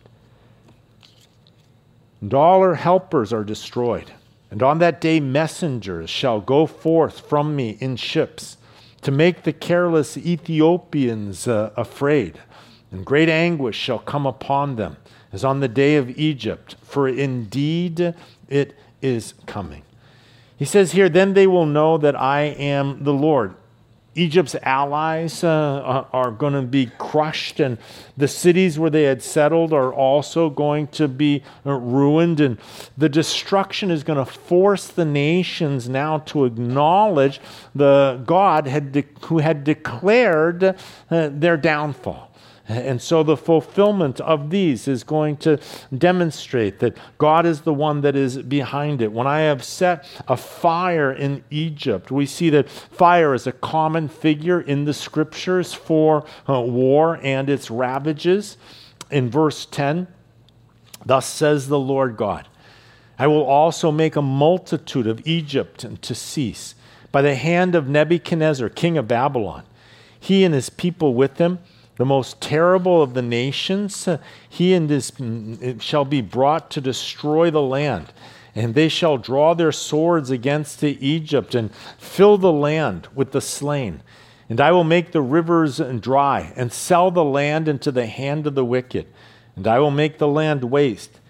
[2.21, 4.11] and all her helpers are destroyed
[4.51, 8.57] and on that day, messengers shall go forth from me in ships
[9.03, 12.41] to make the careless Ethiopians uh, afraid.
[12.91, 14.97] And great anguish shall come upon them,
[15.33, 18.15] as on the day of Egypt, for indeed
[18.49, 19.83] it is coming.
[20.57, 23.55] He says here, Then they will know that I am the Lord.
[24.15, 27.79] Egypt's allies uh, are going to be crushed, and
[28.17, 32.41] the cities where they had settled are also going to be uh, ruined.
[32.41, 32.59] And
[32.99, 37.41] the destruction is going to force the nations now to acknowledge
[37.75, 40.75] the God had de- who had declared uh,
[41.33, 42.30] their downfall.
[42.71, 45.59] And so the fulfillment of these is going to
[45.97, 49.11] demonstrate that God is the one that is behind it.
[49.11, 54.07] When I have set a fire in Egypt, we see that fire is a common
[54.07, 58.57] figure in the scriptures for uh, war and its ravages.
[59.11, 60.07] In verse 10,
[61.05, 62.47] thus says the Lord God
[63.19, 66.77] I will also make a multitude of Egypt to cease
[67.11, 69.65] by the hand of Nebuchadnezzar, king of Babylon,
[70.21, 71.59] he and his people with him
[72.01, 74.17] the most terrible of the nations, uh,
[74.49, 78.11] he and his mm, shall be brought to destroy the land.
[78.55, 84.03] And they shall draw their swords against Egypt and fill the land with the slain.
[84.49, 88.55] And I will make the rivers dry and sell the land into the hand of
[88.55, 89.07] the wicked.
[89.55, 91.21] And I will make the land waste.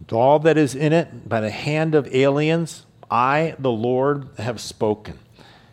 [0.00, 4.60] And all that is in it by the hand of aliens, I, the Lord, have
[4.60, 5.20] spoken.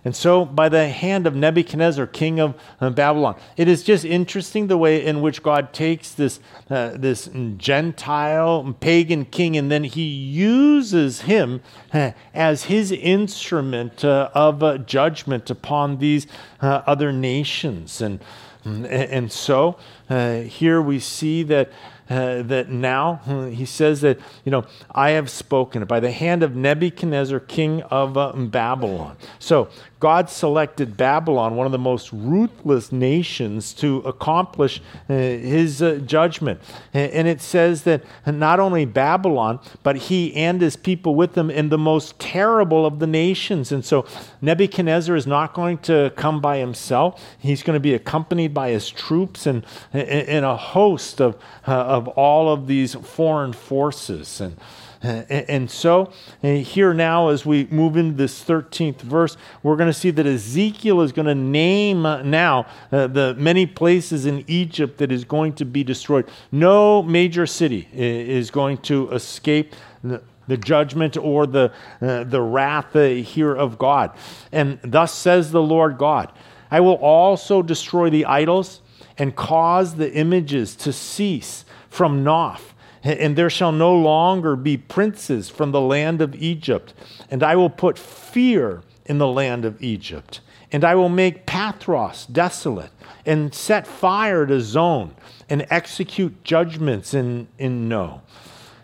[0.04, 3.40] And so, by the hand of Nebuchadnezzar, king of uh, Babylon.
[3.56, 6.40] It is just interesting the way in which God takes this,
[6.72, 11.62] uh, this Gentile, pagan king, and then he uses him
[11.94, 16.26] uh, as his instrument uh, of uh, judgment upon these
[16.62, 18.02] uh, other nations.
[18.02, 18.20] And,
[18.66, 19.78] and so,
[20.10, 21.72] here we see that
[22.12, 23.22] uh, that now
[23.54, 28.18] he says that, you know, I have spoken by the hand of Nebuchadnezzar, king of
[28.18, 29.16] uh, Babylon.
[29.40, 29.70] So
[30.02, 36.60] God selected Babylon, one of the most ruthless nations, to accomplish uh, his uh, judgment.
[36.92, 41.70] And it says that not only Babylon, but he and his people with him in
[41.70, 43.72] the most terrible of the nations.
[43.72, 44.08] And so
[44.42, 47.24] Nebuchadnezzar is not going to come by himself.
[47.38, 51.36] He's going to be accompanied by his troops and, and a host of,
[51.68, 54.42] uh, of all of these foreign forces.
[54.42, 54.58] And
[55.04, 60.12] and so, here now, as we move into this 13th verse, we're going to see
[60.12, 65.12] that Ezekiel is going to name uh, now uh, the many places in Egypt that
[65.12, 66.30] is going to be destroyed.
[66.52, 69.74] No major city is going to escape
[70.04, 71.72] the, the judgment or the,
[72.02, 74.12] uh, the wrath uh, here of God.
[74.52, 76.32] And thus says the Lord God
[76.70, 78.82] I will also destroy the idols
[79.18, 82.71] and cause the images to cease from Noph
[83.04, 86.94] and there shall no longer be princes from the land of Egypt.
[87.30, 90.42] And I will put fear in the land of Egypt.
[90.72, 92.92] And I will make Pathros desolate,
[93.26, 95.16] and set fire to Zoan,
[95.50, 98.22] and execute judgments in, in No.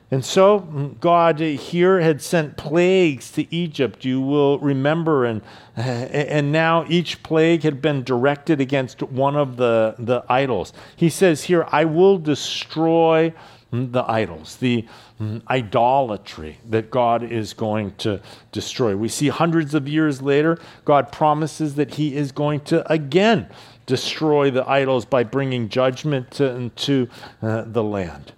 [0.09, 5.41] And so mm, God here had sent plagues to Egypt, you will remember, and,
[5.75, 10.71] eh, and now each plague had been directed against one of the, the idols.
[10.95, 13.33] He says here, I will destroy
[13.71, 14.85] the idols, the
[15.19, 18.95] mm, idolatry that God is going to destroy.
[18.95, 23.47] We see hundreds of years later, God promises that He is going to again
[23.85, 27.09] destroy the idols by bringing judgment to, into
[27.41, 28.33] uh, the land.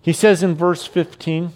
[0.00, 1.52] He says in verse 15,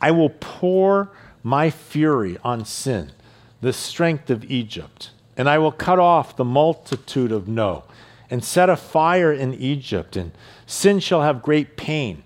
[0.00, 1.10] I will pour
[1.42, 3.12] my fury on sin,
[3.60, 7.84] the strength of Egypt, and I will cut off the multitude of No
[8.30, 10.32] and set a fire in Egypt, and
[10.66, 12.22] sin shall have great pain,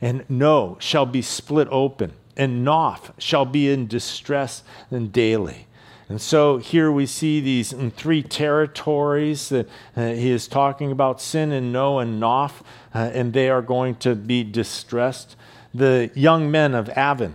[0.00, 5.66] and No shall be split open, and Noph shall be in distress and daily.
[6.08, 11.50] And so here we see these three territories that uh, he is talking about sin
[11.50, 12.62] and No and Noph,
[12.94, 15.34] uh, and they are going to be distressed.
[15.74, 17.34] The young men of Aven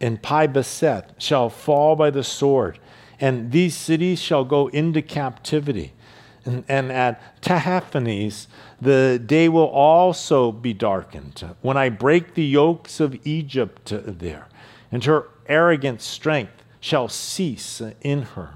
[0.00, 2.78] and Pi Beseth shall fall by the sword,
[3.18, 5.92] and these cities shall go into captivity
[6.46, 8.46] and, at Tehaphnehes,
[8.80, 14.48] the day will also be darkened when I break the yokes of Egypt there,
[14.92, 18.50] and her arrogant strength shall cease in her.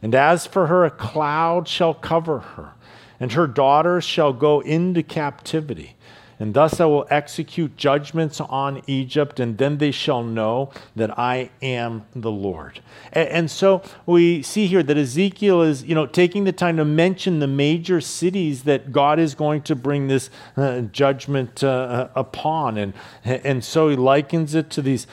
[0.00, 2.72] And as for her, a cloud shall cover her,
[3.20, 5.96] and her daughters shall go into captivity.
[6.42, 11.50] And thus I will execute judgments on Egypt, and then they shall know that I
[11.62, 12.80] am the Lord.
[13.12, 16.84] And, and, so we see here that Ezekiel is, you know, taking the time to
[16.84, 22.08] mention the major cities that God is going to bring this uh, judgment uh, uh
[22.16, 22.76] upon.
[22.76, 25.06] And, and so he likens it to these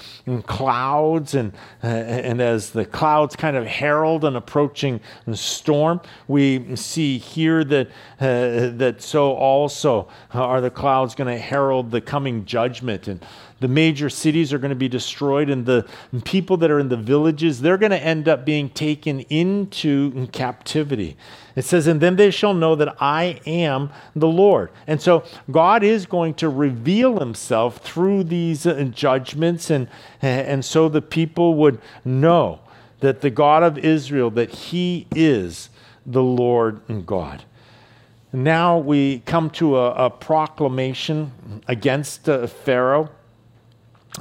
[0.47, 1.53] clouds, and,
[1.83, 4.99] uh, and as the clouds kind of herald an approaching
[5.33, 7.87] storm, we see here that,
[8.19, 13.23] uh, that so also are the clouds going to herald the coming judgment and
[13.59, 15.85] the major cities are going to be destroyed and the
[16.23, 21.17] people that are in the villages they're going to end up being taken into captivity.
[21.57, 24.71] It says and then they shall know that i am the lord.
[24.87, 29.89] And so god is going to reveal himself through these uh, judgments and
[30.21, 32.61] and so the people would know
[33.01, 35.69] that the god of israel that he is
[36.05, 37.43] the lord and god
[38.31, 43.09] now we come to a, a proclamation against uh, Pharaoh.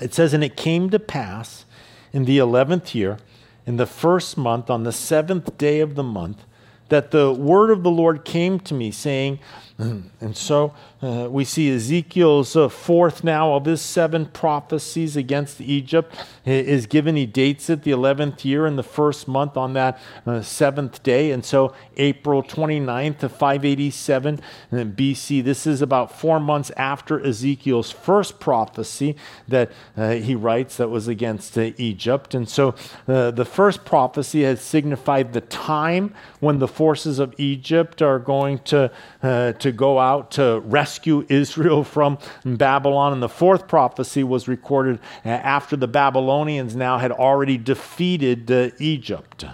[0.01, 1.65] It says, And it came to pass
[2.13, 3.19] in the eleventh year,
[3.67, 6.45] in the first month, on the seventh day of the month,
[6.89, 9.41] that the word of the Lord came to me, saying,
[10.21, 16.13] and so uh, we see Ezekiel's uh, fourth now of his seven prophecies against Egypt
[16.45, 17.15] is given.
[17.15, 21.31] He dates it the 11th year in the first month on that uh, seventh day.
[21.31, 24.41] And so April 29th of 587
[24.73, 25.45] uh, BC.
[25.45, 29.15] This is about four months after Ezekiel's first prophecy
[29.47, 32.35] that uh, he writes that was against uh, Egypt.
[32.35, 32.75] And so
[33.07, 38.91] the first prophecy has signified the time when the forces of Egypt are going to,
[39.23, 43.13] to to go out to rescue Israel from Babylon.
[43.13, 49.45] And the fourth prophecy was recorded after the Babylonians now had already defeated uh, Egypt.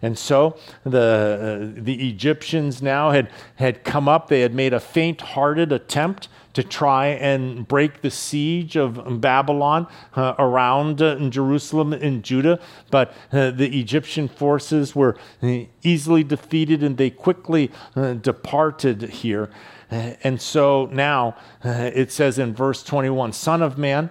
[0.00, 4.28] And so the, uh, the Egyptians now had, had come up.
[4.28, 9.86] They had made a faint hearted attempt to try and break the siege of Babylon
[10.14, 12.60] uh, around uh, Jerusalem and Judah.
[12.90, 19.50] But uh, the Egyptian forces were uh, easily defeated and they quickly uh, departed here.
[19.90, 24.10] Uh, and so now it says in verse 21 Son of man,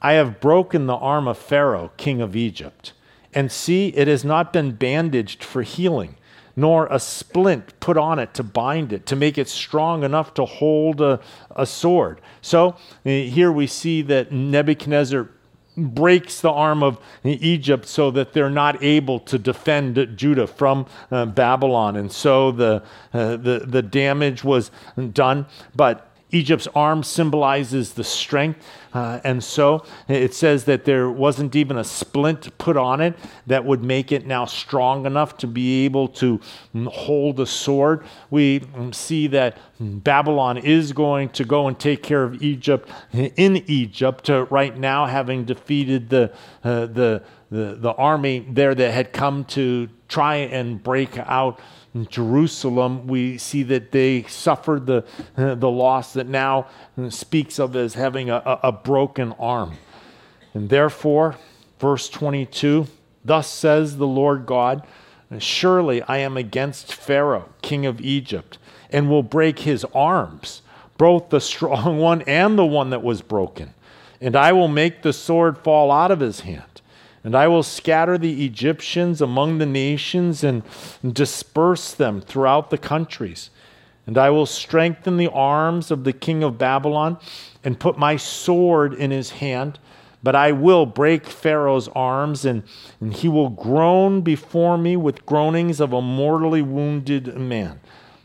[0.00, 2.92] I have broken the arm of Pharaoh, king of Egypt.
[3.34, 6.16] And see, it has not been bandaged for healing
[6.58, 10.44] nor a splint put on it to bind it, to make it strong enough to
[10.44, 11.20] hold a,
[11.54, 12.20] a sword.
[12.42, 12.74] So
[13.06, 15.28] eh, here we see that Nebuchadnezzar
[15.76, 21.26] breaks the arm of Egypt so that they're not able to defend Judah from uh,
[21.26, 21.94] Babylon.
[21.94, 22.82] And so the,
[23.12, 24.72] uh, the, the damage was
[25.12, 25.46] done.
[25.76, 28.64] But Egypt's arm symbolizes the strength.
[28.92, 33.14] Uh, and so it says that there wasn't even a splint put on it
[33.46, 36.40] that would make it now strong enough to be able to
[36.86, 38.04] hold a sword.
[38.30, 38.62] We
[38.92, 44.46] see that Babylon is going to go and take care of Egypt in Egypt, uh,
[44.46, 46.32] right now, having defeated the,
[46.64, 51.60] uh, the, the, the army there that had come to try and break out
[52.08, 55.04] Jerusalem, we see that they suffered the,
[55.36, 56.66] the loss that now
[57.08, 59.76] speaks of as having a, a broken arm.
[60.54, 61.36] And therefore,
[61.78, 62.86] verse 22
[63.24, 64.86] Thus says the Lord God,
[65.38, 68.58] Surely I am against Pharaoh, king of Egypt,
[68.90, 70.62] and will break his arms,
[70.96, 73.74] both the strong one and the one that was broken.
[74.20, 76.64] And I will make the sword fall out of his hand
[77.28, 80.62] and I will scatter the Egyptians among the nations and
[81.06, 83.50] disperse them throughout the countries.
[84.06, 87.18] And I will strengthen the arms of the king of Babylon
[87.62, 89.78] and put my sword in his hand.
[90.22, 92.62] But I will break Pharaoh's arms, and,
[92.98, 97.78] and he will groan before me with groanings of a mortally wounded man.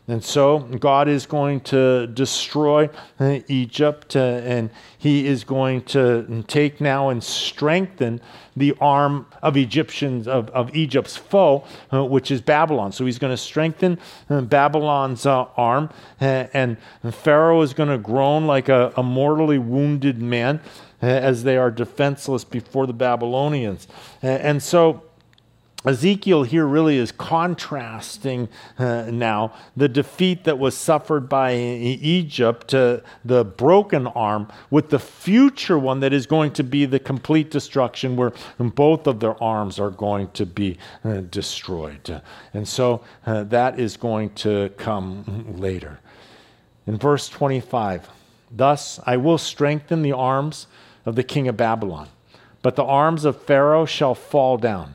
[0.06, 6.44] And so God is going to destroy uh, Egypt, uh, and He is going to
[6.46, 8.20] take now and strengthen
[8.54, 12.92] the arm of Egyptians of, of Egypt's foe, uh, which is Babylon.
[12.92, 13.98] So He's going to strengthen
[14.28, 15.88] Babylon's arm,
[16.20, 16.76] uh, and
[17.10, 20.60] Pharaoh is going to groan like a, a mortally wounded man
[21.00, 23.88] as they are defenseless before the Babylonians.
[24.22, 25.02] and so
[25.86, 33.00] Ezekiel here really is contrasting uh, now the defeat that was suffered by Egypt, uh,
[33.24, 38.16] the broken arm, with the future one that is going to be the complete destruction
[38.16, 42.22] where both of their arms are going to be uh, destroyed.
[42.54, 46.00] And so uh, that is going to come later.
[46.86, 48.08] In verse 25,
[48.50, 50.66] thus I will strengthen the arms
[51.04, 52.08] of the king of Babylon,
[52.62, 54.94] but the arms of Pharaoh shall fall down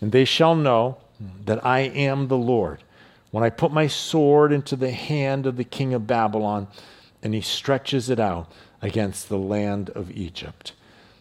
[0.00, 0.98] and they shall know
[1.44, 2.82] that I am the Lord
[3.30, 6.68] when I put my sword into the hand of the king of Babylon
[7.22, 8.50] and he stretches it out
[8.82, 10.72] against the land of Egypt.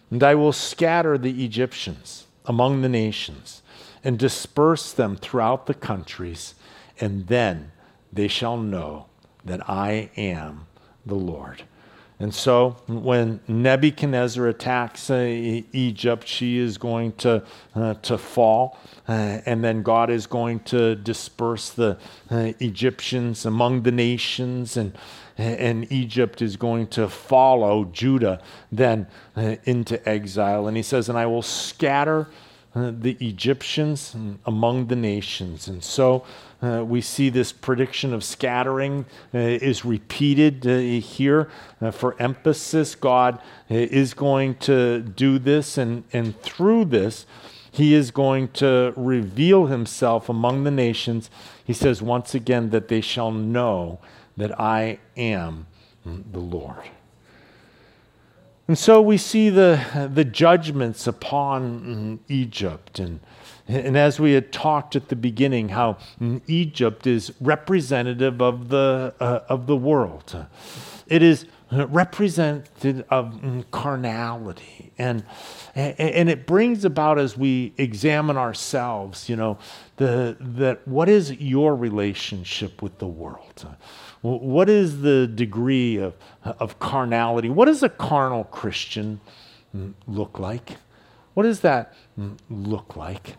[0.10, 3.62] And I will scatter the Egyptians among the nations
[4.04, 6.56] and disperse them throughout the countries,
[7.00, 7.72] and then
[8.12, 9.08] they shall know
[9.44, 10.68] that I am
[11.06, 11.64] the Lord.
[12.22, 15.16] And so when Nebuchadnezzar attacks uh,
[15.72, 17.44] Egypt, she is going to,
[17.74, 18.78] uh, to fall.
[19.08, 21.98] Uh, and then God is going to disperse the
[22.30, 24.76] uh, Egyptians among the nations.
[24.76, 24.98] And,
[25.38, 29.08] and Egypt is going to follow Judah then
[29.38, 30.68] uh, into exile.
[30.68, 32.28] And he says, And I will scatter
[32.76, 34.14] uh, the Egyptians
[34.46, 35.70] among the nations.
[35.70, 36.26] And so
[36.62, 41.50] uh, we see this prediction of scattering uh, is repeated uh, here
[41.82, 42.96] uh, for emphasis.
[42.96, 43.36] God
[43.72, 47.26] uh, is going to do this, and, and through this,
[47.72, 51.30] he is going to reveal himself among the nations.
[51.64, 54.00] He says once again that they shall know
[54.36, 55.68] that I am
[56.06, 56.90] the Lord.
[58.68, 63.20] And so we see the, the judgments upon Egypt and
[63.70, 65.98] and as we had talked at the beginning, how
[66.48, 70.46] Egypt is representative of the, uh, of the world.
[71.08, 74.92] It is represented of mm, carnality.
[74.98, 75.24] And,
[75.76, 79.60] and it brings about as we examine ourselves, you know,
[79.98, 83.68] the, that what is your relationship with the world?
[84.22, 87.50] What is the degree of, of carnality?
[87.50, 89.22] What does a carnal Christian
[89.76, 90.78] mm, look like?
[91.36, 93.36] What does that mm, look like?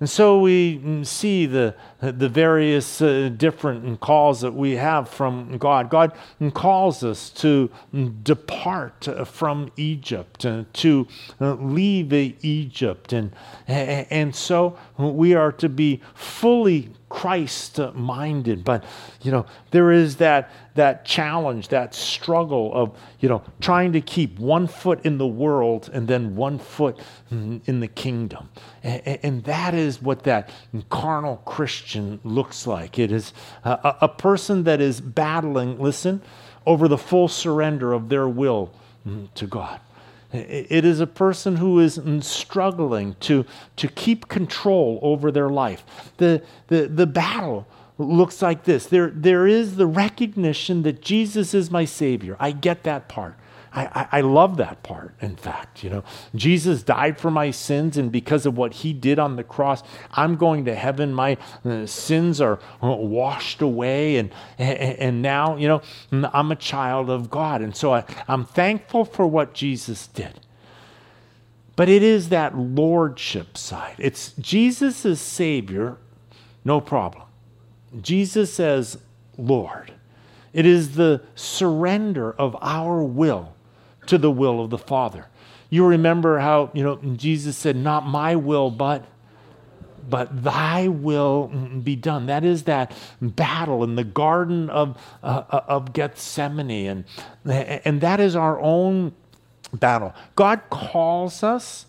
[0.00, 5.90] And so we see the, the various uh, different calls that we have from God.
[5.90, 6.12] God
[6.54, 7.68] calls us to
[8.22, 11.08] depart from Egypt, uh, to
[11.40, 13.12] uh, leave Egypt.
[13.12, 13.32] And,
[13.66, 18.64] and so we are to be fully Christ minded.
[18.64, 18.84] But,
[19.22, 24.38] you know, there is that, that challenge, that struggle of, you know, trying to keep
[24.38, 26.98] one foot in the world and then one foot
[27.30, 28.48] in the kingdom.
[28.82, 30.50] And, and that is what that
[30.90, 32.98] carnal Christian looks like.
[32.98, 33.32] It is
[33.64, 36.22] a, a person that is battling, listen,
[36.66, 38.70] over the full surrender of their will
[39.34, 39.80] to God.
[40.32, 45.84] It is a person who is struggling to, to keep control over their life.
[46.18, 47.66] The, the, the battle
[47.96, 52.36] looks like this there, there is the recognition that Jesus is my Savior.
[52.38, 53.36] I get that part.
[53.72, 55.84] I, I, love that part, in fact.
[55.84, 56.04] You know,
[56.34, 60.36] Jesus died for my sins, and because of what he did on the cross, I'm
[60.36, 61.12] going to heaven.
[61.12, 65.82] My uh, sins are uh, washed away, and, and, and, now, you know,
[66.32, 67.60] I'm a child of God.
[67.60, 70.40] And so I, I'm thankful for what Jesus did.
[71.76, 73.96] But it is that lordship side.
[73.98, 75.98] It's Jesus as Savior,
[76.64, 77.24] no problem.
[78.00, 78.98] Jesus as
[79.36, 79.92] Lord.
[80.52, 83.54] It is the surrender of our will
[84.08, 85.26] to the will of the Father.
[85.70, 89.04] You remember how, you know, Jesus said, Not my will, but
[90.08, 92.26] but thy will be done.
[92.26, 96.70] That is that battle in the Garden of, uh, uh of Gethsemane.
[96.70, 97.04] And,
[97.44, 99.12] and that is our own
[99.74, 100.14] battle.
[100.34, 101.84] God calls us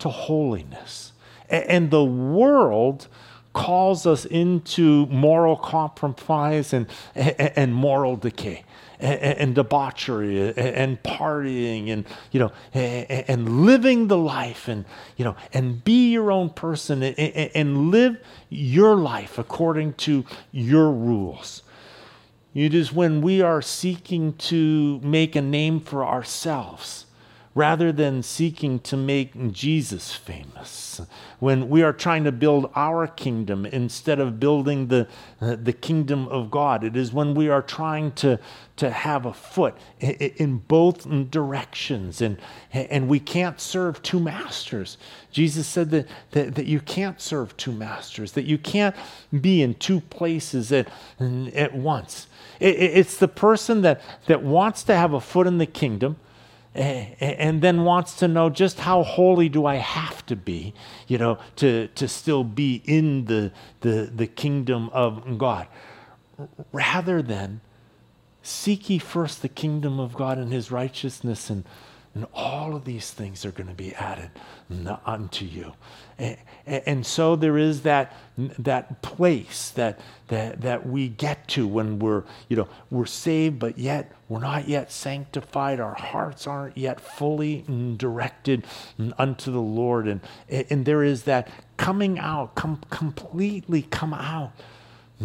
[0.00, 1.12] to holiness.
[1.48, 3.06] And the world
[3.52, 8.64] calls us into moral compromise and, and moral decay
[9.00, 14.84] and, debauchery and partying and you know and living the life and
[15.16, 21.62] you know and be your own person and live your life according to your rules.
[22.54, 27.06] It is when we are seeking to make a name for ourselves
[27.54, 31.00] rather than seeking to make Jesus famous.
[31.40, 35.08] When we are trying to build our kingdom instead of building the,
[35.40, 38.38] uh, the kingdom of God, it is when we are trying to,
[38.76, 42.20] to have a foot in, in both directions.
[42.20, 42.38] And,
[42.72, 44.96] and we can't serve two masters.
[45.32, 48.94] Jesus said that, that, that you can't serve two masters, that you can't
[49.40, 50.88] be in two places at,
[51.18, 52.28] at once.
[52.60, 56.16] It, it's the person that, that wants to have a foot in the kingdom
[56.74, 60.72] Eh, eh, and then wants to know just how holy do I have to be,
[61.08, 63.50] you know, to, to still be in the,
[63.80, 65.66] the, the kingdom of God.
[66.70, 67.60] Rather than
[68.42, 71.64] seek ye first the kingdom of God and his righteousness, and,
[72.14, 74.30] and all of these things are going to be added
[75.06, 75.72] unto you.
[76.18, 76.36] And,
[76.66, 82.24] and so there is that, that place that, that, that we get to when we're,
[82.48, 85.78] you know, we're saved, but yet we're not yet sanctified.
[85.78, 87.64] Our hearts aren't yet fully
[87.96, 88.64] directed
[89.16, 90.08] unto the Lord.
[90.08, 94.52] And, and there is that coming out, come, completely come out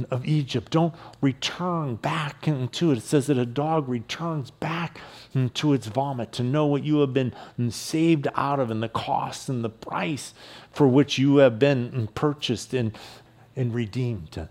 [0.10, 0.72] of Egypt.
[0.72, 2.98] Don't return back into it.
[2.98, 5.00] It says that a dog returns back
[5.34, 7.34] into its vomit to know what you have been
[7.70, 10.34] saved out of and the cost and the price
[10.72, 12.98] for which you have been purchased and,
[13.56, 14.48] and redeemed.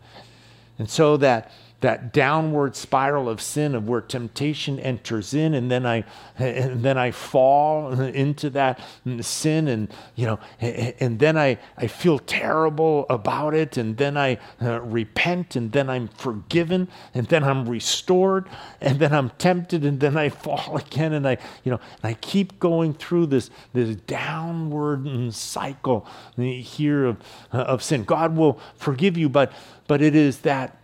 [0.78, 1.52] And so that
[1.84, 6.02] that downward spiral of sin of where temptation enters in and then I
[6.38, 8.80] and then I fall into that
[9.20, 14.38] sin and you know and then I I feel terrible about it and then I
[14.62, 18.48] uh, repent and then I'm forgiven and then I'm restored
[18.80, 22.14] and then I'm tempted and then I fall again and I you know and I
[22.14, 26.06] keep going through this this downward cycle
[26.38, 27.18] here of
[27.52, 28.04] of sin.
[28.04, 29.52] God will forgive you but
[29.86, 30.78] but it is that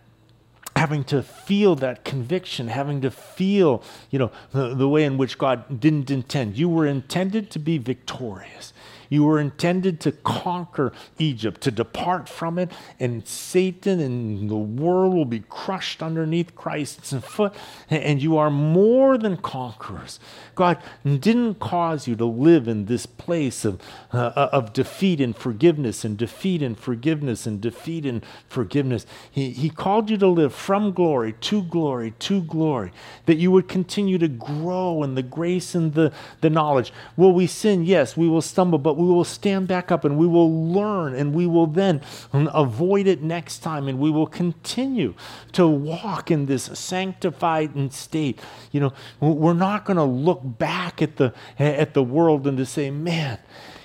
[0.75, 5.37] having to feel that conviction, having to feel, you know, the, the way in which
[5.37, 6.57] God didn't intend.
[6.57, 8.73] You were intended to be victorious.
[9.11, 15.13] You were intended to conquer Egypt, to depart from it, and Satan and the world
[15.13, 17.53] will be crushed underneath Christ's foot,
[17.89, 20.21] and you are more than conquerors.
[20.55, 23.81] God didn't cause you to live in this place of,
[24.13, 29.05] uh, of defeat and forgiveness, and defeat and forgiveness, and defeat and forgiveness.
[29.29, 32.93] He, he called you to live from glory to glory to glory,
[33.25, 36.93] that you would continue to grow in the grace and the, the knowledge.
[37.17, 37.83] Will we sin?
[37.83, 41.33] Yes, we will stumble, but we will stand back up and we will learn and
[41.33, 42.01] we will then
[42.33, 45.13] avoid it next time and we will continue
[45.53, 48.39] to walk in this sanctified state.
[48.71, 52.65] You know, we're not going to look back at the at the world and to
[52.65, 53.39] say, man,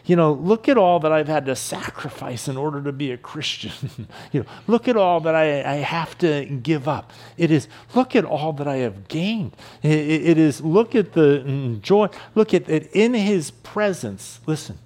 [0.06, 3.16] you know, look at all that I've had to sacrifice in order to be a
[3.16, 4.06] Christian.
[4.32, 7.12] you know, look at all that I, I have to give up.
[7.36, 9.56] It is, look at all that I have gained.
[9.82, 12.08] it, it is, look at the mm, joy.
[12.36, 14.40] Look at it in his presence.
[14.46, 14.78] Listen,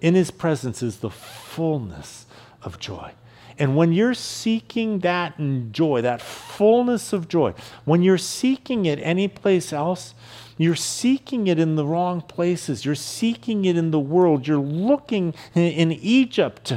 [0.00, 2.26] in his presence is the fullness
[2.62, 3.12] of joy.
[3.58, 5.34] And when you're seeking that
[5.72, 10.14] joy, that fullness of joy, when you're seeking it anyplace else,
[10.56, 12.84] you're seeking it in the wrong places.
[12.84, 14.46] You're seeking it in the world.
[14.46, 16.72] You're looking in Egypt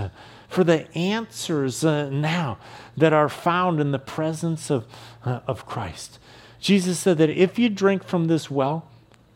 [0.47, 2.57] for the answers uh, now
[2.97, 4.85] that are found in the presence of,
[5.23, 6.19] uh, of Christ.
[6.59, 8.87] Jesus said that if you drink from this well,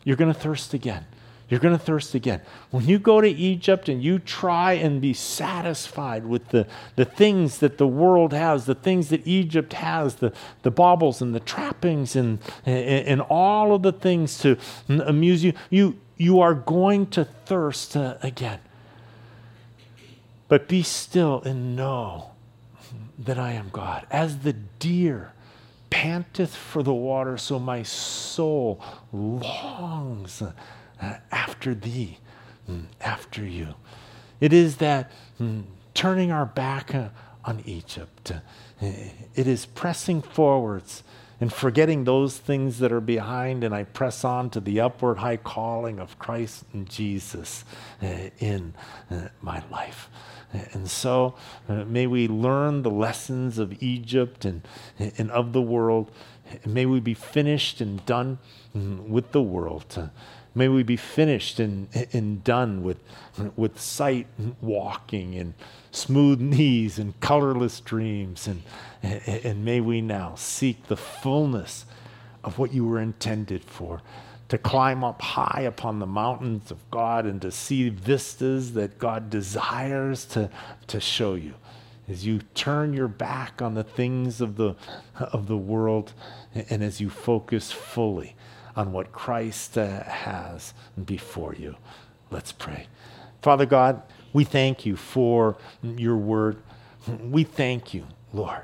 [0.04, 1.06] you're going to thirst again.
[1.48, 2.42] You're going to thirst again.
[2.72, 6.66] When you go to Egypt and you try and be satisfied with the,
[6.96, 10.34] the things that the world has, the things that Egypt has, the,
[10.64, 15.54] the baubles and the trappings and, and, and all of the things to amuse you,
[15.70, 18.60] you, you are going to thirst uh, again.
[20.48, 22.32] But be still and know
[23.20, 24.08] that I am God.
[24.10, 25.34] As the deer
[25.92, 28.82] panteth for the water, so my soul
[29.12, 30.42] longs
[31.32, 32.20] after thee,
[32.70, 33.76] mm, after you.
[34.40, 37.10] It is that mm, turning our back uh,
[37.44, 38.32] on Egypt.
[38.32, 38.88] Uh,
[39.36, 41.04] it is pressing forwards
[41.40, 45.38] and forgetting those things that are behind, and I press on to the upward high
[45.38, 47.66] calling of Christ and Jesus
[48.40, 48.74] in
[49.42, 50.10] my life.
[50.74, 51.36] And so
[51.68, 54.62] uh, may we learn the lessons of Egypt and,
[55.00, 56.12] and of the world.
[56.66, 58.38] May we be finished and done
[58.76, 60.10] mm, with the world.
[60.58, 62.98] May we be finished and, and done with,
[63.58, 64.28] with sight
[64.62, 65.54] walking and
[65.92, 68.48] smooth knees and colorless dreams.
[68.48, 68.64] And,
[69.04, 71.86] and may we now seek the fullness
[72.42, 74.02] of what you were intended for
[74.48, 79.30] to climb up high upon the mountains of God and to see vistas that God
[79.30, 80.50] desires to,
[80.88, 81.56] to show you.
[82.08, 84.76] As you turn your back on the things of the,
[85.16, 86.14] of the world
[86.54, 88.36] and as you focus fully
[88.76, 90.74] on what Christ uh, has
[91.06, 91.76] before you.
[92.32, 92.88] Let's pray.
[93.42, 94.02] Father God,
[94.34, 96.58] we thank you for your word.
[97.22, 98.64] We thank you, Lord,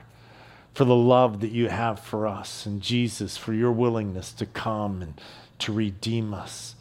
[0.74, 5.01] for the love that you have for us and Jesus, for your willingness to come
[5.01, 5.22] and
[5.59, 6.76] to redeem us.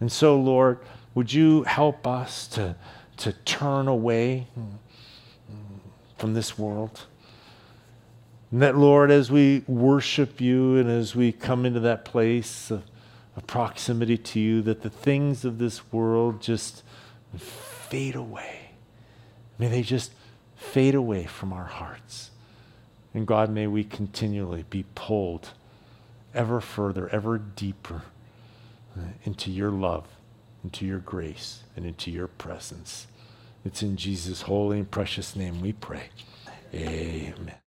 [0.00, 0.78] And so, Lord,
[1.14, 2.76] would you help us to,
[3.18, 4.46] to turn away
[6.16, 7.06] from this world?
[8.52, 12.84] And that, Lord, as we worship you and as we come into that place of,
[13.34, 16.82] of proximity to you, that the things of this world just
[17.38, 18.72] fade away.
[19.58, 20.12] May they just
[20.54, 22.30] fade away from our hearts.
[23.14, 25.50] And God, may we continually be pulled
[26.34, 28.02] ever further, ever deeper
[28.96, 30.06] uh, into your love,
[30.62, 33.06] into your grace, and into your presence.
[33.64, 36.08] It's in Jesus' holy and precious name we pray.
[36.74, 37.61] Amen.